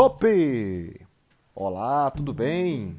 [0.00, 1.04] Hope!
[1.52, 2.96] Olá, tudo bem?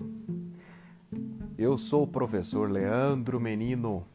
[1.58, 4.06] Eu sou o professor Leandro Menino,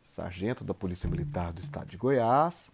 [0.00, 2.70] sargento da Polícia Militar do Estado de Goiás,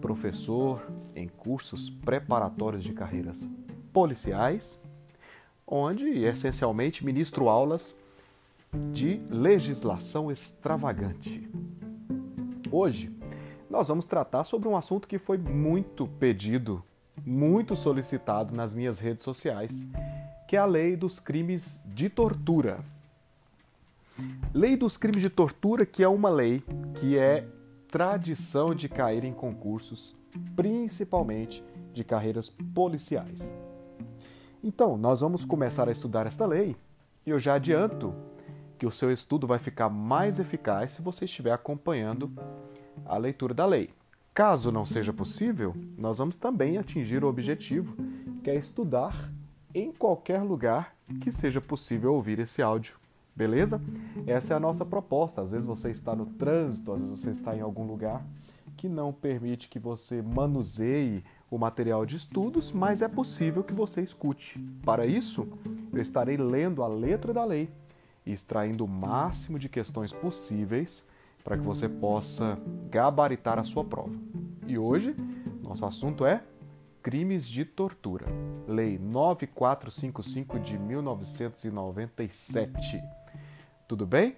[0.00, 0.80] professor
[1.16, 3.44] em cursos preparatórios de carreiras
[3.92, 4.80] policiais,
[5.66, 7.96] onde essencialmente ministro aulas
[8.92, 11.50] de legislação extravagante.
[12.70, 13.12] Hoje
[13.68, 16.80] nós vamos tratar sobre um assunto que foi muito pedido
[17.24, 19.80] muito solicitado nas minhas redes sociais,
[20.48, 22.80] que é a lei dos crimes de tortura.
[24.52, 26.62] Lei dos crimes de tortura, que é uma lei
[27.00, 27.46] que é
[27.88, 30.14] tradição de cair em concursos,
[30.54, 33.52] principalmente de carreiras policiais.
[34.62, 36.76] Então, nós vamos começar a estudar esta lei
[37.26, 38.14] e eu já adianto
[38.78, 42.30] que o seu estudo vai ficar mais eficaz se você estiver acompanhando
[43.04, 43.90] a leitura da lei.
[44.34, 47.94] Caso não seja possível, nós vamos também atingir o objetivo,
[48.42, 49.30] que é estudar
[49.74, 52.94] em qualquer lugar que seja possível ouvir esse áudio.
[53.36, 53.78] Beleza?
[54.26, 55.42] Essa é a nossa proposta.
[55.42, 58.24] Às vezes você está no trânsito, às vezes você está em algum lugar
[58.74, 64.00] que não permite que você manuseie o material de estudos, mas é possível que você
[64.00, 64.58] escute.
[64.82, 65.46] Para isso,
[65.92, 67.68] eu estarei lendo a letra da lei
[68.24, 71.02] e extraindo o máximo de questões possíveis
[71.42, 72.58] para que você possa
[72.90, 74.14] gabaritar a sua prova.
[74.66, 75.16] E hoje,
[75.62, 76.42] nosso assunto é
[77.02, 78.26] crimes de tortura.
[78.66, 83.02] Lei 9455 de 1997.
[83.88, 84.36] Tudo bem?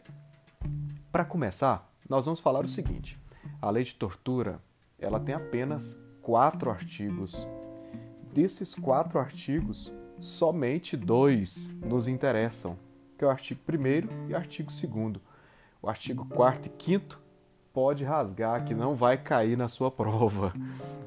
[1.12, 3.20] Para começar, nós vamos falar o seguinte:
[3.60, 4.58] a lei de tortura
[4.98, 7.46] ela tem apenas quatro artigos.
[8.32, 12.78] Desses quatro artigos, somente dois nos interessam,
[13.16, 15.20] que é o artigo 1 e o artigo 2
[15.84, 17.20] o artigo 4 e 5
[17.72, 20.52] pode rasgar, que não vai cair na sua prova,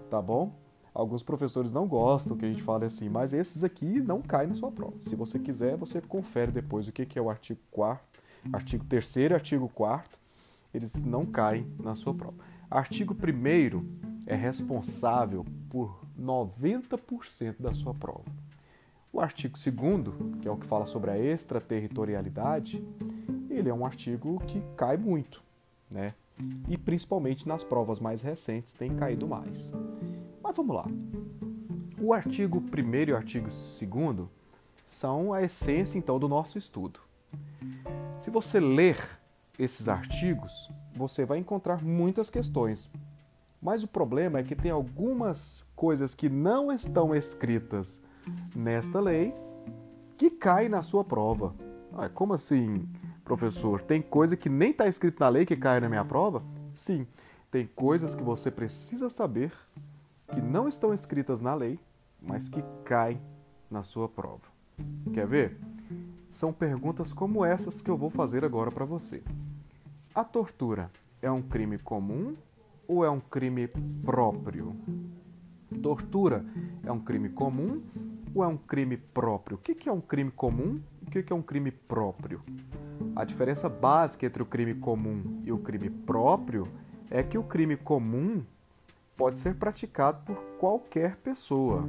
[0.09, 0.53] tá bom?
[0.94, 4.55] Alguns professores não gostam que a gente fale assim, mas esses aqui não caem na
[4.55, 4.99] sua prova.
[4.99, 8.05] Se você quiser, você confere depois o que é o artigo 4
[8.54, 10.17] artigo 3 e artigo 4
[10.73, 12.36] eles não caem na sua prova.
[12.70, 18.26] Artigo 1 é responsável por 90% da sua prova.
[19.11, 22.83] O artigo 2 que é o que fala sobre a extraterritorialidade,
[23.57, 25.41] ele é um artigo que cai muito,
[25.89, 26.13] né?
[26.67, 29.73] E principalmente nas provas mais recentes tem caído mais.
[30.41, 30.85] Mas vamos lá.
[31.99, 34.27] O artigo 1 e o artigo 2
[34.85, 36.99] são a essência então do nosso estudo.
[38.21, 38.97] Se você ler
[39.57, 42.89] esses artigos, você vai encontrar muitas questões.
[43.61, 48.01] Mas o problema é que tem algumas coisas que não estão escritas
[48.55, 49.33] nesta lei
[50.17, 51.53] que caem na sua prova.
[51.93, 52.87] Ah, como assim?
[53.27, 56.42] Professor, tem coisa que nem está escrito na lei que cai na minha prova?
[56.73, 57.05] Sim,
[57.52, 59.52] tem coisas que você precisa saber
[60.32, 61.77] que não estão escritas na lei,
[62.21, 63.20] mas que caem
[63.70, 64.43] na sua prova.
[65.14, 65.60] Quer ver?
[66.30, 69.21] São perguntas como essas que eu vou fazer agora para você.
[70.16, 70.89] A tortura
[71.21, 72.33] é um crime comum
[72.87, 73.67] ou é um crime
[74.05, 74.73] próprio?
[75.83, 76.45] Tortura
[76.82, 77.83] é um crime comum
[78.33, 79.58] ou é um crime próprio?
[79.58, 82.41] O que é um crime comum o que é um crime próprio?
[83.15, 86.67] A diferença básica entre o crime comum e o crime próprio
[87.09, 88.43] é que o crime comum
[89.15, 91.85] pode ser praticado por qualquer pessoa.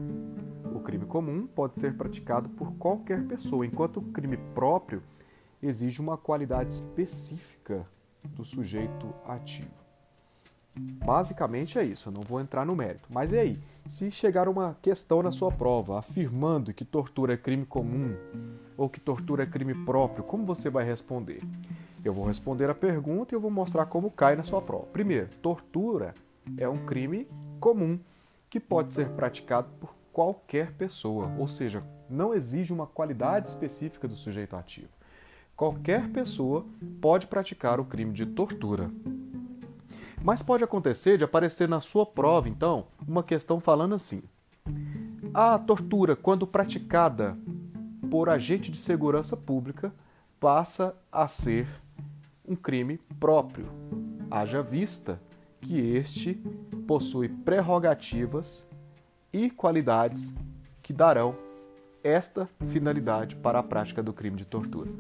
[0.72, 5.02] O crime comum pode ser praticado por qualquer pessoa, enquanto o crime próprio
[5.60, 7.84] exige uma qualidade específica
[8.22, 9.87] do sujeito ativo.
[11.04, 13.08] Basicamente é isso, eu não vou entrar no mérito.
[13.10, 13.58] Mas e aí?
[13.86, 18.14] Se chegar uma questão na sua prova afirmando que tortura é crime comum
[18.76, 21.40] ou que tortura é crime próprio, como você vai responder?
[22.04, 24.86] Eu vou responder a pergunta e eu vou mostrar como cai na sua prova.
[24.92, 26.14] Primeiro, tortura
[26.58, 27.26] é um crime
[27.58, 27.98] comum
[28.50, 34.16] que pode ser praticado por qualquer pessoa, ou seja, não exige uma qualidade específica do
[34.16, 34.88] sujeito ativo.
[35.56, 36.64] Qualquer pessoa
[37.00, 38.90] pode praticar o crime de tortura.
[40.22, 44.22] Mas pode acontecer de aparecer na sua prova, então, uma questão falando assim:
[45.32, 47.36] a tortura, quando praticada
[48.10, 49.92] por agente de segurança pública,
[50.40, 51.68] passa a ser
[52.48, 53.66] um crime próprio,
[54.30, 55.20] haja vista
[55.60, 56.34] que este
[56.86, 58.64] possui prerrogativas
[59.32, 60.32] e qualidades
[60.82, 61.34] que darão
[62.02, 64.90] esta finalidade para a prática do crime de tortura.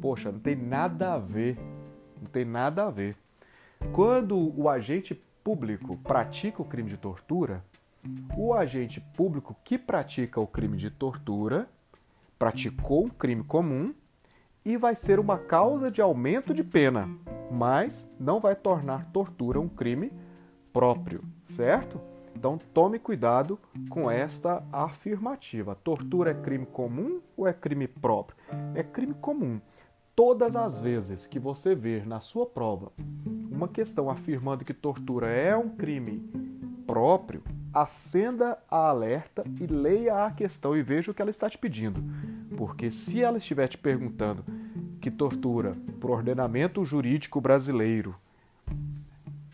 [0.00, 1.58] Poxa, não tem nada a ver,
[2.20, 3.16] não tem nada a ver.
[3.92, 7.64] Quando o agente público pratica o crime de tortura,
[8.36, 11.68] o agente público que pratica o crime de tortura
[12.38, 13.94] praticou um crime comum
[14.64, 17.08] e vai ser uma causa de aumento de pena,
[17.50, 20.12] mas não vai tornar tortura um crime
[20.72, 22.00] próprio, certo?
[22.34, 23.58] Então tome cuidado
[23.88, 25.74] com esta afirmativa.
[25.74, 28.36] Tortura é crime comum ou é crime próprio?
[28.74, 29.60] É crime comum.
[30.16, 32.90] Todas as vezes que você ver na sua prova
[33.52, 36.26] uma questão afirmando que tortura é um crime
[36.86, 41.58] próprio, acenda a alerta e leia a questão e veja o que ela está te
[41.58, 42.02] pedindo.
[42.56, 44.42] Porque se ela estiver te perguntando
[45.02, 48.16] que tortura, por ordenamento jurídico brasileiro,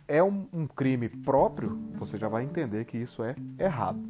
[0.06, 4.00] é um, um, crime próprio, você já vai entender que isso é errado.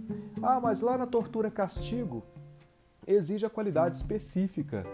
[0.43, 2.22] Ah, mas lá na tortura castigo
[3.06, 4.87] exige a qualidade específica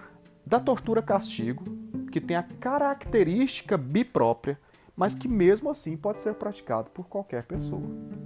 [0.46, 1.64] da tortura castigo,
[2.12, 4.60] que tem a característica biprópria,
[4.96, 7.84] mas que mesmo assim pode ser praticado por qualquer pessoa,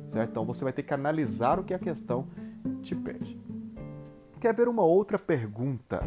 [0.08, 0.32] certo?
[0.32, 2.28] Então você vai ter que analisar o que a questão
[2.82, 3.40] te pede.
[4.40, 6.02] Quer ver uma outra pergunta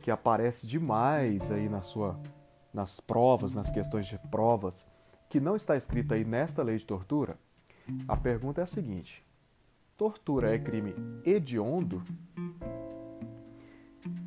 [0.00, 2.18] que aparece demais aí na sua
[2.72, 4.86] nas provas, nas questões de provas?
[5.30, 7.38] que não está escrita aí nesta lei de tortura,
[8.08, 9.24] a pergunta é a seguinte:
[9.96, 10.92] tortura é crime
[11.24, 12.02] hediondo?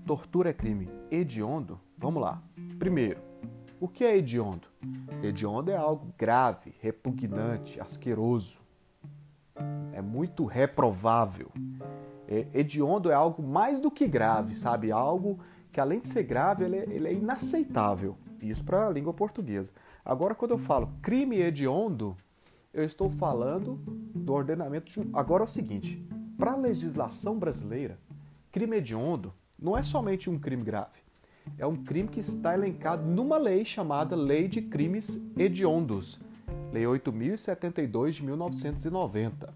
[0.06, 1.80] Tortura é crime hediondo?
[1.98, 2.44] Vamos lá.
[2.78, 3.22] Primeiro,
[3.80, 4.68] o que é hediondo?
[5.22, 8.60] Hediondo é algo grave, repugnante, asqueroso.
[9.94, 11.50] É muito reprovável.
[12.28, 14.92] É, hediondo é algo mais do que grave, sabe?
[14.92, 15.40] Algo
[15.72, 18.18] que além de ser grave, ele é, ele é inaceitável.
[18.42, 19.72] Isso para a língua portuguesa.
[20.04, 22.18] Agora, quando eu falo crime hediondo,
[22.74, 23.76] eu estou falando
[24.14, 25.10] do ordenamento.
[25.14, 26.06] Agora é o seguinte:
[26.38, 27.98] para a legislação brasileira,
[28.52, 31.02] crime hediondo não é somente um crime grave.
[31.58, 36.20] É um crime que está elencado numa lei chamada Lei de Crimes Hediondos,
[36.72, 39.54] Lei 8072 de 1990.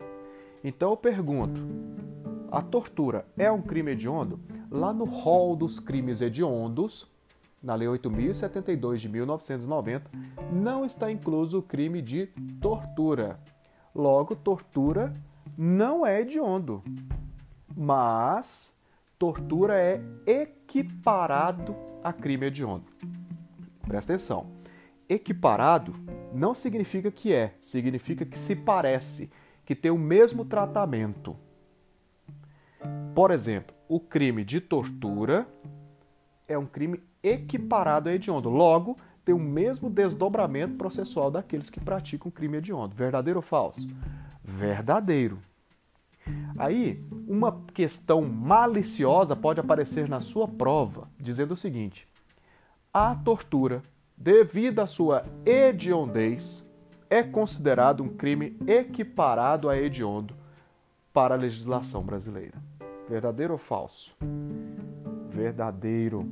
[0.64, 1.62] Então eu pergunto:
[2.50, 4.40] a tortura é um crime hediondo?
[4.72, 7.08] Lá no rol dos crimes hediondos,
[7.62, 10.10] na Lei 8072 de 1990,
[10.52, 12.28] não está incluso o crime de
[12.62, 13.40] tortura.
[13.94, 15.14] Logo, tortura
[15.58, 16.84] não é hediondo,
[17.76, 18.77] mas
[19.18, 22.86] tortura é equiparado a crime hediondo.
[23.82, 24.48] Presta atenção.
[25.10, 25.96] Equiparado
[26.34, 29.30] não significa que é, significa que se parece,
[29.66, 31.36] que tem o mesmo tratamento.
[33.16, 35.48] Por exemplo, o crime de tortura
[36.48, 38.50] é um crime equiparado a hediondo.
[38.50, 42.96] Logo, tem o mesmo desdobramento processual daqueles que praticam crime hediondo.
[42.96, 43.88] Verdadeiro ou falso?
[44.44, 45.40] Verdadeiro.
[46.58, 52.08] Aí, uma questão maliciosa pode aparecer na sua prova, dizendo o seguinte:
[52.94, 53.84] a tortura,
[54.16, 56.66] devido à sua hediondez,
[57.10, 60.36] é considerado um crime equiparado a hediondo
[61.14, 62.58] para a legislação brasileira.
[63.08, 64.16] Verdadeiro ou falso?
[65.30, 66.28] Verdadeiro.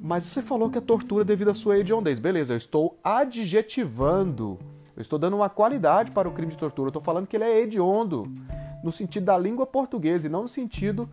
[0.00, 2.18] Mas você falou que a tortura é devido à sua hediondez.
[2.18, 4.58] Beleza, eu estou adjetivando.
[4.94, 6.88] Eu estou dando uma qualidade para o crime de tortura.
[6.88, 8.30] Eu estou falando que ele é hediondo,
[8.84, 11.08] no sentido da língua portuguesa e não no sentido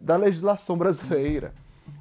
[0.00, 1.54] da legislação brasileira.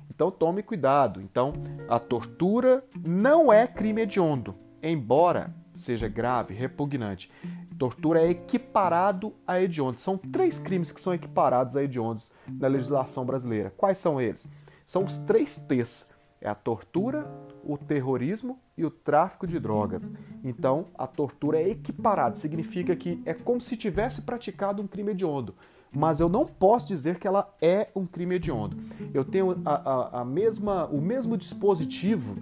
[0.10, 1.22] Então tome cuidado.
[1.22, 1.54] Então,
[1.88, 7.32] a tortura não é crime hediondo, embora seja grave, repugnante.
[7.78, 10.00] Tortura é equiparado a hediondo.
[10.00, 13.72] São três crimes que são equiparados a hediondos na legislação brasileira.
[13.78, 14.48] Quais são eles?
[14.86, 16.08] São os três T's
[16.44, 17.26] é a tortura,
[17.64, 20.12] o terrorismo e o tráfico de drogas.
[20.44, 25.56] Então, a tortura é equiparada, significa que é como se tivesse praticado um crime hediondo.
[25.90, 28.76] Mas eu não posso dizer que ela é um crime hediondo.
[29.14, 32.36] Eu tenho a, a, a mesma, o mesmo dispositivo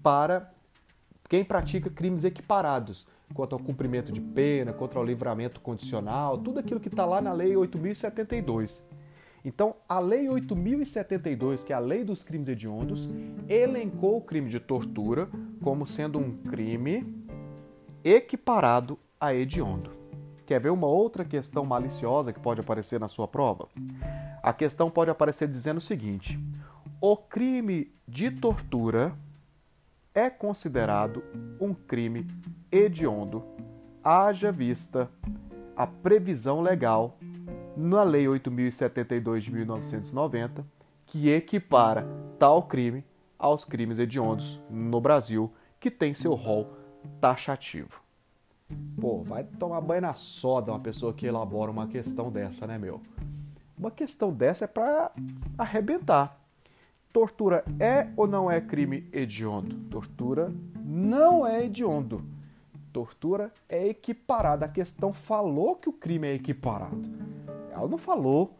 [0.00, 0.52] para
[1.28, 6.78] quem pratica crimes equiparados, quanto ao cumprimento de pena, contra o livramento condicional, tudo aquilo
[6.78, 8.80] que está lá na Lei 8.072.
[9.46, 13.08] Então, a Lei 8072, que é a Lei dos Crimes Hediondos,
[13.48, 15.28] elencou o crime de tortura
[15.62, 17.06] como sendo um crime
[18.02, 19.92] equiparado a hediondo.
[20.44, 23.68] Quer ver uma outra questão maliciosa que pode aparecer na sua prova?
[24.42, 26.40] A questão pode aparecer dizendo o seguinte:
[27.00, 29.14] o crime de tortura
[30.12, 31.22] é considerado
[31.60, 32.26] um crime
[32.72, 33.44] hediondo,
[34.02, 35.08] haja vista
[35.76, 37.16] a previsão legal
[37.76, 40.64] na Lei 8072 de 1990,
[41.04, 42.06] que equipara
[42.38, 43.04] tal crime
[43.38, 46.72] aos crimes hediondos no Brasil, que tem seu rol
[47.20, 48.00] taxativo.
[49.00, 53.00] Pô, vai tomar banho na soda uma pessoa que elabora uma questão dessa, né, meu?
[53.78, 55.12] Uma questão dessa é para
[55.56, 56.40] arrebentar.
[57.12, 59.76] Tortura é ou não é crime hediondo?
[59.90, 60.52] Tortura
[60.82, 62.24] não é hediondo.
[62.92, 64.64] Tortura é equiparada.
[64.64, 67.02] A questão falou que o crime é equiparado.
[67.76, 68.56] Ela não falou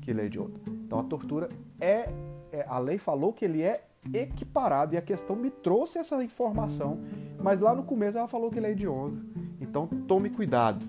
[0.00, 0.60] que ele é hediondo.
[0.66, 1.48] Então a tortura
[1.80, 2.08] é,
[2.52, 3.84] é a lei falou que ele é
[4.14, 6.98] equiparado e a questão me trouxe essa informação,
[7.38, 9.22] mas lá no começo ela falou que ele é hediondo.
[9.60, 10.86] Então tome cuidado.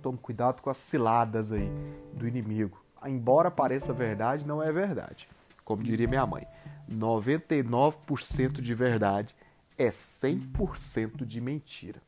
[0.00, 1.70] Tome cuidado com as ciladas aí
[2.14, 2.82] do inimigo.
[3.04, 5.28] Embora pareça verdade, não é verdade.
[5.64, 6.44] Como diria minha mãe,
[6.90, 9.34] 99% de verdade
[9.78, 12.02] é 100% de mentira.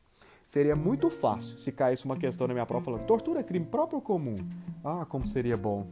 [0.45, 3.97] Seria muito fácil se caísse uma questão na minha prova falando tortura é crime próprio
[3.97, 4.35] ou comum?
[4.83, 5.87] Ah, como seria bom.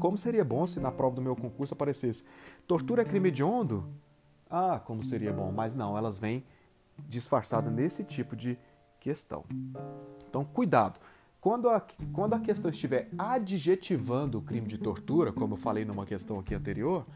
[0.00, 2.24] Como seria bom se na prova do meu concurso aparecesse
[2.66, 3.88] tortura é crime hediondo?
[4.48, 5.52] Ah, como seria bom.
[5.52, 6.44] Mas não, elas vêm
[7.08, 8.58] disfarçadas nesse tipo de
[9.00, 9.44] questão.
[10.28, 10.98] Então, cuidado.
[11.40, 11.80] Quando a,
[12.12, 16.54] quando a questão estiver adjetivando o crime de tortura, como eu falei numa questão aqui
[16.54, 17.06] anterior,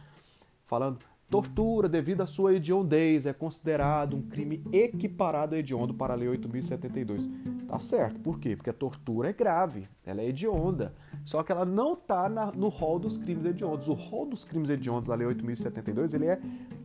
[0.65, 0.99] falando
[1.31, 6.29] tortura devido à sua hediondez é considerado um crime equiparado a hediondo para a Lei
[6.29, 7.31] 8072.
[7.69, 8.57] Tá certo, por quê?
[8.57, 10.93] Porque a tortura é grave, ela é hedionda,
[11.25, 13.87] só que ela não está no rol dos crimes hediondos.
[13.87, 16.41] O rol dos crimes hediondos da Lei 8072 ele é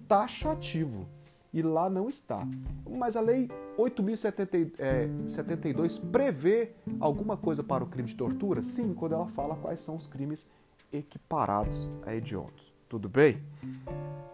[0.07, 1.07] taxativo
[1.51, 2.47] e lá não está.
[2.87, 3.49] Mas a Lei
[3.79, 8.61] 8.072 prevê alguma coisa para o crime de tortura?
[8.61, 10.47] Sim, quando ela fala quais são os crimes
[10.93, 12.74] equiparados a hediondos.
[12.95, 13.43] Tudo bem?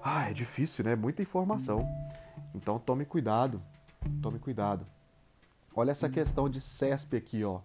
[0.03, 0.95] Ah, é difícil, né?
[0.95, 1.83] Muita informação.
[2.53, 3.59] Então tome cuidado.
[4.21, 4.85] Tome cuidado.
[5.75, 7.61] Olha essa questão de CESP aqui, ó.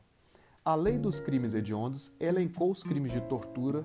[0.65, 3.85] A lei dos crimes hediondos elencou os crimes de tortura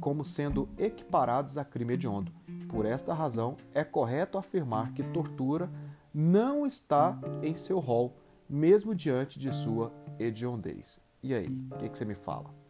[0.00, 2.30] como sendo equiparados a crime hediondo.
[2.68, 5.70] Por esta razão, é correto afirmar que tortura
[6.12, 11.00] não está em seu rol, mesmo diante de sua hediondez.
[11.22, 12.61] E aí, o que, que, você me fala?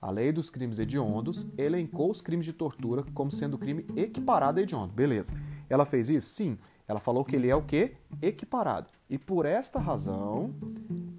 [0.00, 4.62] A lei dos crimes hediondos elencou os crimes de tortura como sendo crime equiparado a
[4.62, 4.92] hediondo.
[4.92, 5.34] Beleza.
[5.68, 6.28] Ela fez isso?
[6.30, 6.58] Sim.
[6.88, 7.94] Ela falou que ele é o quê?
[8.22, 8.88] Equiparado.
[9.10, 10.54] E por esta razão,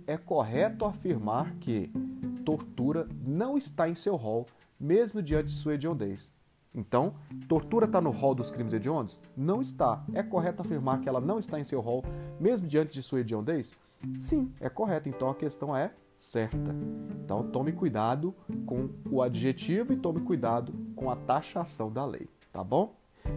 [0.05, 1.91] é correto afirmar que
[2.45, 4.47] tortura não está em seu rol,
[4.79, 6.33] mesmo diante de sua hediondez.
[6.73, 7.11] Então,
[7.47, 9.19] tortura está no rol dos crimes hediondos?
[9.35, 10.05] Não está.
[10.13, 12.05] É correto afirmar que ela não está em seu rol,
[12.39, 13.75] mesmo diante de sua hediondez?
[14.19, 15.09] Sim, é correto.
[15.09, 16.75] Então a questão é certa.
[17.23, 22.63] Então tome cuidado com o adjetivo e tome cuidado com a taxação da lei, tá
[22.63, 22.95] bom?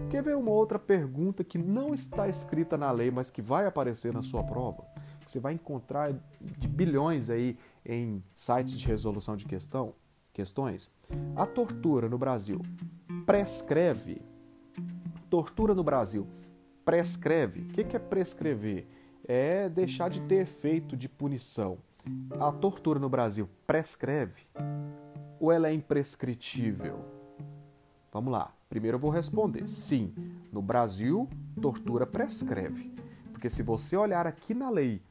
[0.08, 4.12] Quer ver uma outra pergunta que não está escrita na lei, mas que vai aparecer
[4.12, 4.84] na sua prova?
[5.24, 9.94] Que você vai encontrar de bilhões aí em sites de resolução de questão,
[10.32, 10.90] questões.
[11.34, 12.60] A tortura no Brasil
[13.26, 14.22] prescreve.
[15.28, 16.26] Tortura no Brasil
[16.84, 17.62] prescreve.
[17.62, 18.86] O que é prescrever?
[19.26, 21.78] É deixar de ter efeito de punição.
[22.38, 24.42] A tortura no Brasil prescreve
[25.38, 27.04] ou ela é imprescritível?
[28.12, 28.52] Vamos lá.
[28.68, 29.68] Primeiro eu vou responder.
[29.68, 30.14] Sim,
[30.52, 31.28] no Brasil,
[31.60, 32.92] tortura prescreve.
[33.32, 35.02] Porque se você olhar aqui na lei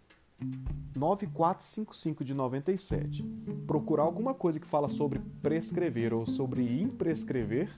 [0.96, 3.24] 9455 de 97,
[3.68, 7.70] procurar alguma coisa que fala sobre prescrever ou sobre imprescrever,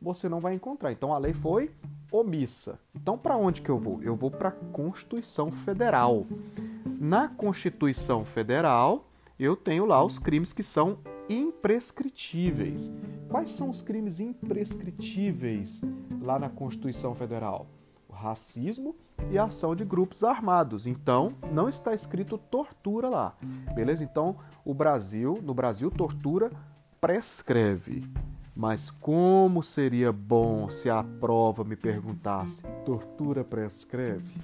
[0.00, 0.92] você não vai encontrar.
[0.92, 1.70] Então a lei foi
[2.10, 2.78] omissa.
[2.94, 4.02] Então para onde que eu vou?
[4.02, 6.26] Eu vou para a Constituição Federal.
[7.02, 10.98] Na Constituição Federal, eu tenho lá os crimes que são
[11.30, 12.92] imprescritíveis.
[13.26, 15.80] Quais são os crimes imprescritíveis
[16.20, 17.68] lá na Constituição Federal?
[18.06, 18.94] O racismo
[19.30, 20.86] e a ação de grupos armados.
[20.86, 23.34] Então, não está escrito tortura lá.
[23.74, 24.04] Beleza?
[24.04, 26.52] Então, o Brasil, no Brasil, tortura
[27.00, 28.12] prescreve.
[28.54, 34.36] Mas como seria bom se a prova me perguntasse: tortura prescreve?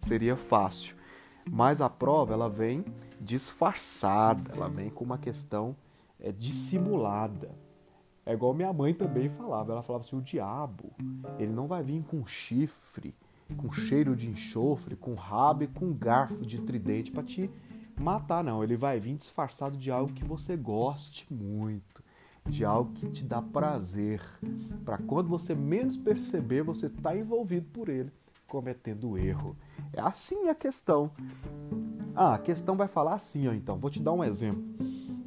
[0.00, 1.02] Seria fácil.
[1.50, 2.84] Mas a prova ela vem
[3.20, 5.76] disfarçada, ela vem com uma questão
[6.18, 7.50] é, dissimulada.
[8.26, 9.72] É igual minha mãe também falava.
[9.72, 10.92] Ela falava assim: o diabo,
[11.38, 13.14] ele não vai vir com chifre,
[13.56, 17.50] com cheiro de enxofre, com rabo e com garfo de tridente para te
[18.00, 18.62] matar, não.
[18.62, 22.02] Ele vai vir disfarçado de algo que você goste muito,
[22.46, 24.20] de algo que te dá prazer,
[24.84, 28.10] para quando você menos perceber, você está envolvido por ele,
[28.54, 29.56] cometendo erro.
[29.92, 31.10] É assim a questão.
[32.14, 34.62] Ah, a questão vai falar assim, ó, então, vou te dar um exemplo.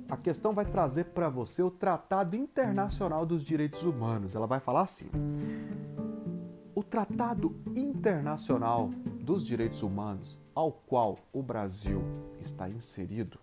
[0.09, 4.33] A questão vai trazer para você o Tratado Internacional dos Direitos Humanos.
[4.33, 5.09] Ela vai falar assim:
[6.73, 8.91] o Tratado Internacional
[9.21, 12.01] dos Direitos Humanos, ao qual o Brasil
[12.39, 13.37] está inserido,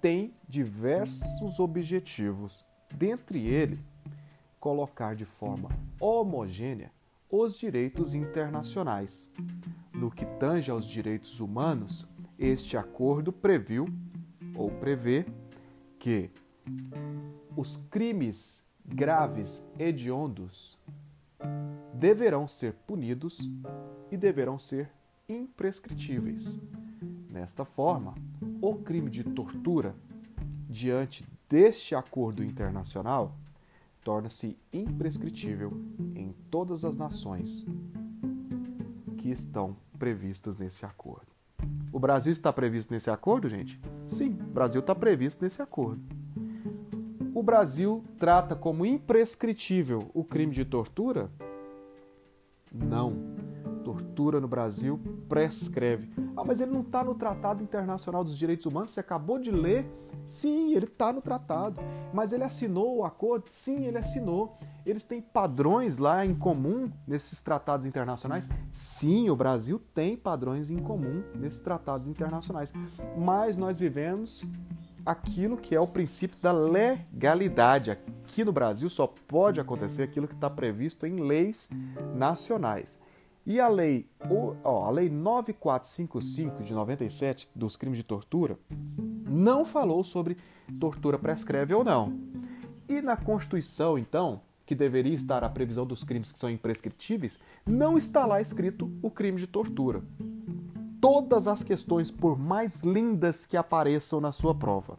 [0.00, 3.80] tem diversos objetivos, dentre eles,
[4.60, 5.68] colocar de forma
[5.98, 6.93] homogênea
[7.36, 9.28] os direitos internacionais.
[9.92, 12.06] No que tange aos direitos humanos,
[12.38, 13.88] este acordo previu
[14.54, 15.26] ou prevê
[15.98, 16.30] que
[17.56, 20.78] os crimes graves hediondos
[21.92, 23.50] deverão ser punidos
[24.12, 24.92] e deverão ser
[25.28, 26.56] imprescritíveis.
[27.28, 28.14] Nesta forma,
[28.62, 29.96] o crime de tortura,
[30.68, 33.36] diante deste acordo internacional,
[34.04, 35.72] torna-se imprescritível
[36.14, 37.64] em todas as nações
[39.16, 41.26] que estão previstas nesse acordo.
[41.90, 43.80] O Brasil está previsto nesse acordo, gente?
[44.06, 46.02] Sim, o Brasil está previsto nesse acordo.
[47.34, 51.30] O Brasil trata como imprescritível o crime de tortura?
[52.70, 53.23] Não.
[53.94, 56.10] Tortura no Brasil prescreve.
[56.36, 58.90] Ah, mas ele não está no Tratado Internacional dos Direitos Humanos?
[58.90, 59.86] Você acabou de ler
[60.26, 61.80] Sim, ele está no tratado.
[62.12, 63.44] Mas ele assinou o acordo?
[63.48, 64.58] Sim, ele assinou.
[64.84, 68.48] Eles têm padrões lá em comum nesses tratados internacionais?
[68.72, 72.72] Sim, o Brasil tem padrões em comum nesses tratados internacionais.
[73.16, 74.44] Mas nós vivemos
[75.04, 77.90] aquilo que é o princípio da legalidade.
[77.90, 81.68] Aqui no Brasil só pode acontecer aquilo que está previsto em leis
[82.14, 82.98] nacionais.
[83.46, 84.08] E a lei,
[84.62, 88.58] ó, a lei 9455 de 97 dos crimes de tortura
[89.28, 90.38] não falou sobre
[90.80, 92.18] tortura prescreve ou não.
[92.88, 97.98] E na Constituição, então, que deveria estar a previsão dos crimes que são imprescritíveis, não
[97.98, 100.02] está lá escrito o crime de tortura.
[100.98, 104.96] Todas as questões, por mais lindas que apareçam na sua prova,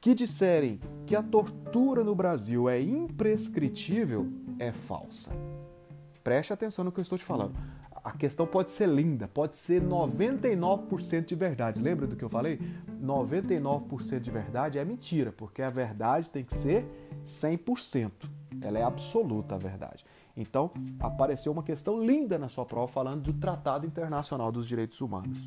[0.00, 4.26] que disserem que a tortura no Brasil é imprescritível,
[4.58, 5.30] é falsa.
[6.22, 7.54] Preste atenção no que eu estou te falando.
[8.04, 11.80] A questão pode ser linda, pode ser 99% de verdade.
[11.80, 12.60] Lembra do que eu falei?
[13.00, 16.84] 99% de verdade é mentira, porque a verdade tem que ser
[17.24, 18.10] 100%.
[18.60, 20.04] Ela é absoluta a verdade.
[20.36, 25.46] Então, apareceu uma questão linda na sua prova falando do Tratado Internacional dos Direitos Humanos.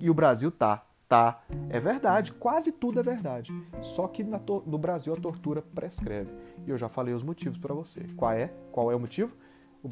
[0.00, 3.52] E o Brasil tá, tá, é verdade, quase tudo é verdade.
[3.80, 6.32] Só que no Brasil a tortura prescreve.
[6.66, 8.00] E eu já falei os motivos para você.
[8.16, 8.52] Qual é?
[8.72, 9.32] Qual é o motivo?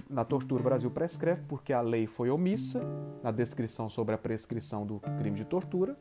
[0.09, 2.83] Na tortura o Brasil prescreve porque a lei foi omissa
[3.23, 5.97] na descrição sobre a prescrição do crime de tortura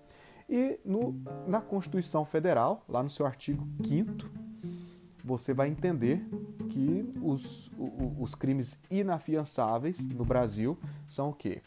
[0.50, 1.16] e no,
[1.48, 4.46] na Constituição Federal, lá no seu artigo 5
[5.26, 6.24] você vai entender
[6.70, 7.72] que os,
[8.20, 11.64] os crimes inafiançáveis no Brasil são o quê?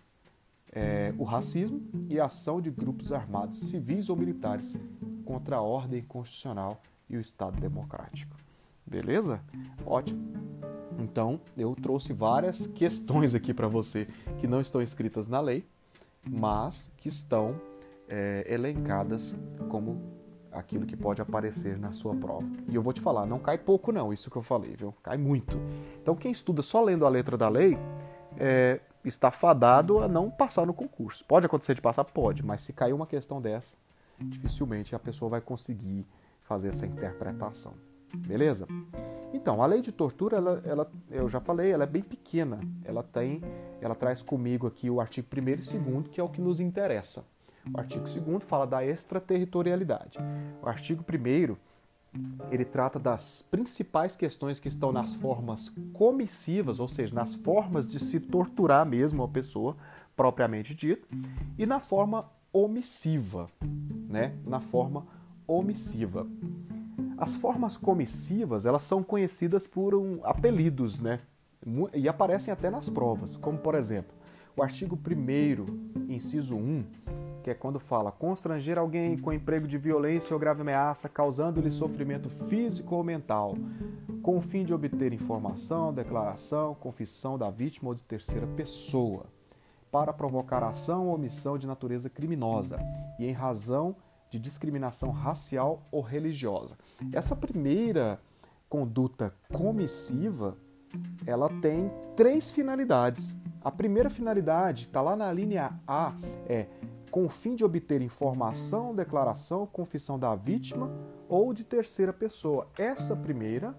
[0.70, 4.76] É, o racismo e a ação de grupos armados, civis ou militares,
[5.24, 8.36] contra a ordem constitucional e o Estado democrático.
[8.86, 9.40] Beleza?
[9.84, 10.20] Ótimo.
[10.98, 14.06] Então, eu trouxe várias questões aqui para você
[14.38, 15.64] que não estão escritas na lei,
[16.28, 17.60] mas que estão
[18.08, 19.36] é, elencadas
[19.68, 20.18] como
[20.50, 22.46] aquilo que pode aparecer na sua prova.
[22.68, 24.92] E eu vou te falar, não cai pouco não, isso que eu falei, viu?
[25.02, 25.56] Cai muito.
[26.02, 27.78] Então, quem estuda só lendo a letra da lei
[28.36, 31.24] é, está fadado a não passar no concurso.
[31.24, 32.04] Pode acontecer de passar?
[32.04, 33.76] Pode, mas se cair uma questão dessa,
[34.18, 36.06] dificilmente a pessoa vai conseguir
[36.42, 37.74] fazer essa interpretação.
[38.14, 38.66] Beleza?
[39.32, 42.60] Então, a lei de tortura, ela, ela, eu já falei, ela é bem pequena.
[42.84, 43.42] Ela tem,
[43.80, 47.24] ela traz comigo aqui o artigo 1 e 2, que é o que nos interessa.
[47.74, 50.18] O artigo 2 fala da extraterritorialidade.
[50.62, 51.56] O artigo 1
[52.50, 58.00] ele trata das principais questões que estão nas formas comissivas, ou seja, nas formas de
[58.00, 59.76] se torturar mesmo a pessoa,
[60.16, 61.06] propriamente dito,
[61.58, 63.50] e na forma omissiva,
[64.08, 64.34] né?
[64.46, 65.06] Na forma
[65.46, 66.26] omissiva.
[67.18, 71.18] As formas comissivas, elas são conhecidas por um, apelidos, né?
[71.92, 74.14] E aparecem até nas provas, como por exemplo,
[74.56, 76.84] o artigo 1 inciso 1,
[77.42, 82.30] que é quando fala constranger alguém com emprego de violência ou grave ameaça, causando-lhe sofrimento
[82.30, 83.56] físico ou mental,
[84.22, 89.26] com o fim de obter informação, declaração, confissão da vítima ou de terceira pessoa,
[89.90, 92.78] para provocar ação ou omissão de natureza criminosa
[93.18, 93.96] e em razão
[94.30, 96.76] de discriminação racial ou religiosa.
[97.12, 98.20] Essa primeira
[98.68, 100.56] conduta comissiva,
[101.26, 103.36] ela tem três finalidades.
[103.62, 106.14] A primeira finalidade está lá na linha A,
[106.46, 106.66] é
[107.10, 110.90] com o fim de obter informação, declaração, confissão da vítima
[111.28, 112.68] ou de terceira pessoa.
[112.78, 113.74] Essa primeira,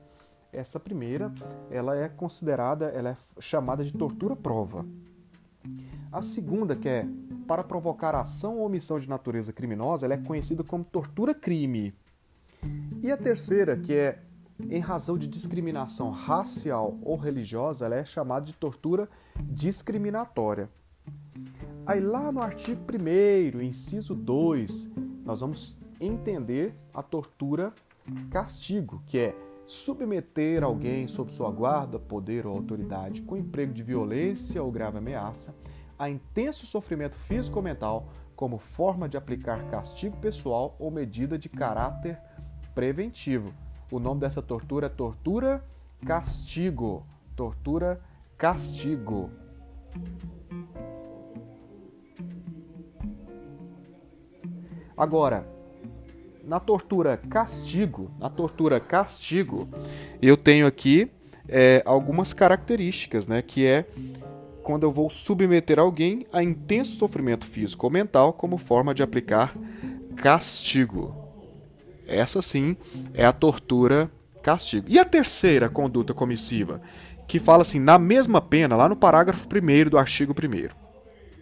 [0.51, 1.31] essa primeira,
[1.69, 4.85] ela é considerada, ela é chamada de tortura prova.
[6.12, 7.08] A segunda, que é
[7.48, 11.93] para provocar ação ou omissão de natureza criminosa, ela é conhecida como tortura-crime.
[13.02, 14.22] E a terceira, que é
[14.69, 19.10] em razão de discriminação racial ou religiosa, ela é chamada de tortura
[19.41, 20.69] discriminatória.
[21.86, 24.91] Aí lá no artigo 1 inciso 2,
[25.24, 27.74] nós vamos entender a tortura
[28.30, 29.36] castigo, que é
[29.69, 35.53] submeter alguém sob sua guarda, poder ou autoridade com emprego de violência ou grave ameaça
[35.97, 41.47] a intenso sofrimento físico ou mental como forma de aplicar castigo pessoal ou medida de
[41.47, 42.19] caráter
[42.73, 43.53] preventivo.
[43.91, 45.63] O nome dessa tortura é tortura
[46.03, 47.05] castigo.
[47.36, 48.01] Tortura
[48.39, 49.29] castigo.
[54.97, 55.47] Agora,
[56.43, 59.67] na tortura castigo, na tortura castigo,
[60.21, 61.12] eu tenho aqui
[61.47, 63.41] é, algumas características, né?
[63.41, 63.86] Que é
[64.63, 69.56] quando eu vou submeter alguém a intenso sofrimento físico ou mental como forma de aplicar
[70.15, 71.15] castigo.
[72.08, 72.75] Essa sim
[73.13, 74.88] é a tortura castigo.
[74.89, 76.82] E a terceira conduta comissiva,
[77.28, 80.88] que fala assim, na mesma pena, lá no parágrafo 1 do artigo 1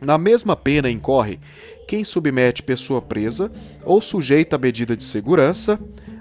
[0.02, 1.40] na mesma pena incorre
[1.88, 3.52] quem submete pessoa presa
[3.84, 5.80] ou sujeita a medida de segurança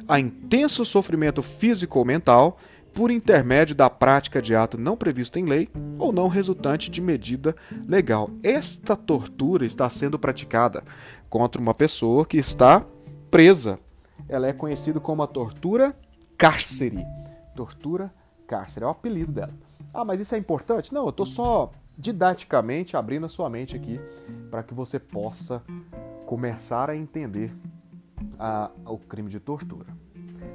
[0.09, 2.59] a intenso sofrimento físico ou mental
[2.95, 7.55] por intermédio da prática de ato não previsto em lei ou não resultante de medida
[7.87, 8.31] legal.
[8.43, 10.83] Esta tortura está sendo praticada
[11.29, 12.87] contra uma pessoa que está
[13.31, 13.79] presa.
[14.29, 15.95] Ela é conhecida como a tortura
[16.39, 17.05] cárcere.
[17.55, 18.11] Tortura
[18.47, 19.53] cárcere é o apelido dela.
[19.93, 20.95] Ah, mas isso é importante?
[20.95, 24.01] Não, eu estou só didaticamente abrindo a sua mente aqui
[24.51, 25.63] para que você possa
[26.27, 27.55] começar a entender
[28.39, 29.87] a, o crime de tortura.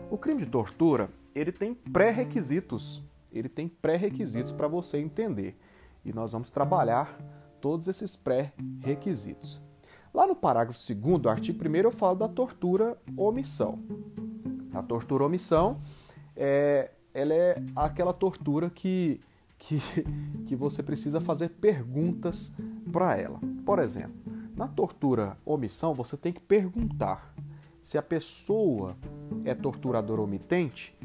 [0.10, 3.02] O crime de tortura ele tem pré-requisitos.
[3.32, 5.58] Ele tem pré-requisitos para você entender.
[6.04, 7.18] E nós vamos trabalhar
[7.60, 9.62] todos esses pré-requisitos.
[10.14, 13.80] Lá no parágrafo 2 do artigo 1 eu falo da tortura omissão.
[14.74, 15.80] A tortura omissão
[16.36, 19.22] é, ela é aquela tortura que,
[19.62, 19.80] que,
[20.48, 22.52] que você precisa fazer perguntas
[22.92, 23.40] para ela.
[23.64, 24.20] Por exemplo,
[24.56, 27.34] na tortura omissão você tem que perguntar
[27.82, 28.98] se a pessoa
[29.46, 30.96] é torturadora omitente,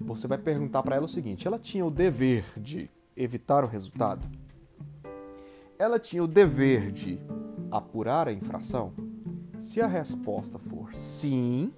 [0.00, 4.26] você vai perguntar para ela o seguinte: ela tinha o dever de evitar o resultado?
[5.78, 7.20] Ela tinha o dever de
[7.70, 8.92] apurar a infração?
[9.60, 11.72] Se a resposta for sim,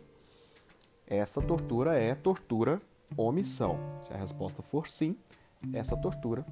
[1.07, 2.81] essa tortura é tortura
[3.17, 3.79] omissão.
[4.03, 5.17] Se a resposta for sim,
[5.73, 6.44] essa tortura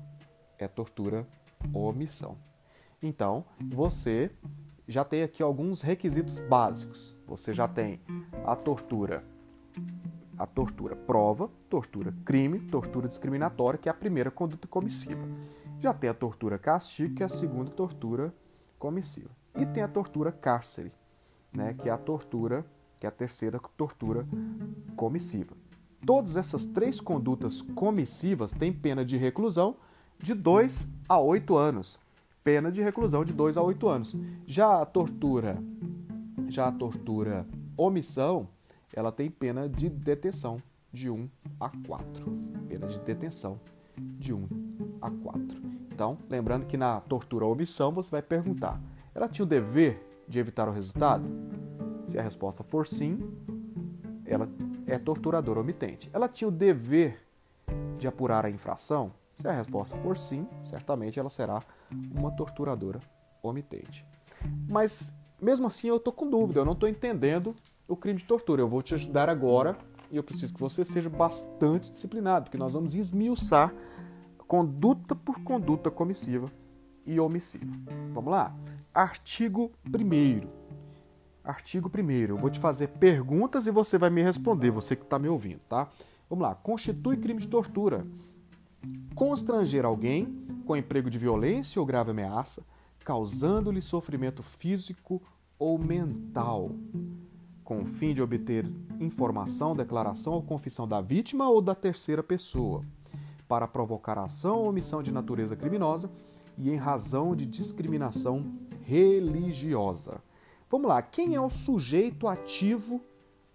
[0.59, 1.27] é tortura
[1.73, 2.37] omissão.
[3.03, 4.31] Então, você
[4.89, 7.15] já tem aqui alguns requisitos básicos.
[7.27, 8.01] Você já tem
[8.45, 9.25] a tortura,
[10.39, 15.27] a tortura prova, tortura crime, tortura discriminatória, que é a primeira conduta comissiva.
[15.81, 18.33] Já tem a tortura castigo, que é a segunda tortura
[18.79, 19.31] comissiva.
[19.57, 20.93] E tem a tortura cárcere,
[21.53, 22.65] né, que é a tortura,
[22.99, 24.27] que é a terceira tortura
[24.95, 25.57] comissiva.
[26.07, 29.77] Todas essas três condutas comissivas têm pena de reclusão
[30.19, 31.99] de 2 a 8 anos.
[32.45, 34.17] Pena de reclusão de 2 a 8 anos.
[34.47, 35.61] Já a tortura
[36.49, 38.49] já a tortura omissão,
[38.93, 40.59] ela tem pena de detenção
[40.93, 42.25] de 1 a 4.
[42.69, 43.61] Pena de detenção
[43.99, 44.47] de 1
[45.01, 45.61] a 4.
[45.93, 48.81] Então, lembrando que na tortura omissão você vai perguntar:
[49.15, 51.25] ela tinha o dever de evitar o resultado?
[52.07, 53.19] Se a resposta for sim,
[54.25, 54.49] ela
[54.87, 56.11] é torturadora omitente.
[56.13, 57.21] Ela tinha o dever
[57.99, 59.13] de apurar a infração?
[59.39, 61.63] Se a resposta for sim, certamente ela será
[62.15, 63.01] uma torturadora
[63.43, 64.07] omitente.
[64.69, 67.55] Mas mesmo assim, eu estou com dúvida, eu não estou entendendo
[67.87, 68.63] o crime de tortura.
[68.63, 69.77] Eu vou te ajudar agora
[70.11, 73.75] e eu preciso que você seja bastante disciplinado, porque nós vamos esmiuçar
[74.47, 76.51] conduta por conduta comissiva
[77.05, 77.73] e omissiva.
[78.13, 78.55] Vamos lá?
[78.95, 80.56] Artigo 1.
[81.47, 82.11] Artigo 1.
[82.29, 85.61] Eu vou te fazer perguntas e você vai me responder, você que está me ouvindo,
[85.69, 85.89] tá?
[86.29, 86.55] Vamos lá.
[86.55, 88.07] Constitui crime de tortura.
[89.15, 92.63] Constranger alguém com emprego de violência ou grave ameaça
[93.07, 95.23] causando-lhe sofrimento físico
[95.61, 96.73] ou mental,
[97.63, 102.85] com o fim de obter informação, declaração ou confissão da vítima ou da terceira pessoa,
[103.47, 106.11] para provocar ação ou omissão de natureza criminosa
[106.59, 110.21] e em razão de discriminação religiosa.
[110.69, 113.01] Vamos lá, quem é o sujeito ativo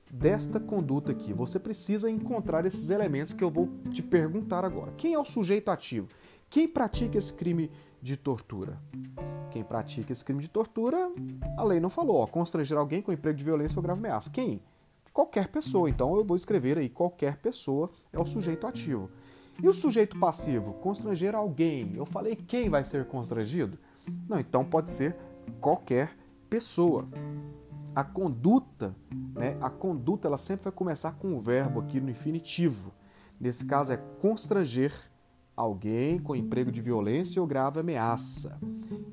[0.10, 1.34] desta conduta aqui?
[1.34, 4.94] Você precisa encontrar esses elementos que eu vou te perguntar agora.
[4.94, 6.08] Quem é o sujeito ativo?
[6.50, 7.70] Quem pratica esse crime
[8.02, 8.82] de tortura?
[9.50, 11.12] Quem pratica esse crime de tortura,
[11.58, 14.30] a lei não falou, ó, constranger alguém com emprego de violência ou grave ameaça.
[14.30, 14.62] Quem?
[15.12, 15.90] Qualquer pessoa.
[15.90, 19.10] Então eu vou escrever aí qualquer pessoa é o sujeito ativo.
[19.62, 20.76] E o sujeito passivo?
[20.76, 21.94] Constranger alguém.
[21.94, 23.78] Eu falei quem vai ser constrangido?
[24.30, 25.14] Não, então pode ser
[25.60, 26.21] qualquer
[26.52, 27.08] pessoa.
[27.96, 28.94] A conduta,
[29.34, 29.58] né?
[29.62, 32.92] A conduta ela sempre vai começar com o verbo aqui no infinitivo.
[33.40, 34.94] Nesse caso é constranger
[35.56, 38.60] alguém com emprego de violência ou grave ameaça.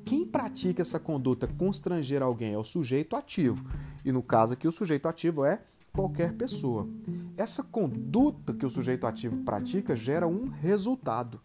[0.03, 3.65] Quem pratica essa conduta constranger alguém é o sujeito ativo.
[4.03, 5.61] E no caso aqui o sujeito ativo é
[5.93, 6.89] qualquer pessoa.
[7.37, 11.39] Essa conduta que o sujeito ativo pratica gera um resultado.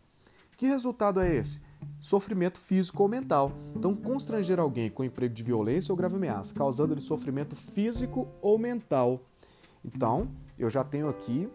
[0.57, 1.61] Que resultado é esse?
[2.01, 3.53] Sofrimento físico ou mental.
[3.75, 9.21] Então, constranger alguém com emprego de violência ou grave ameaça, causando-lhe sofrimento físico ou mental.
[9.85, 11.49] Então, eu já tenho aqui,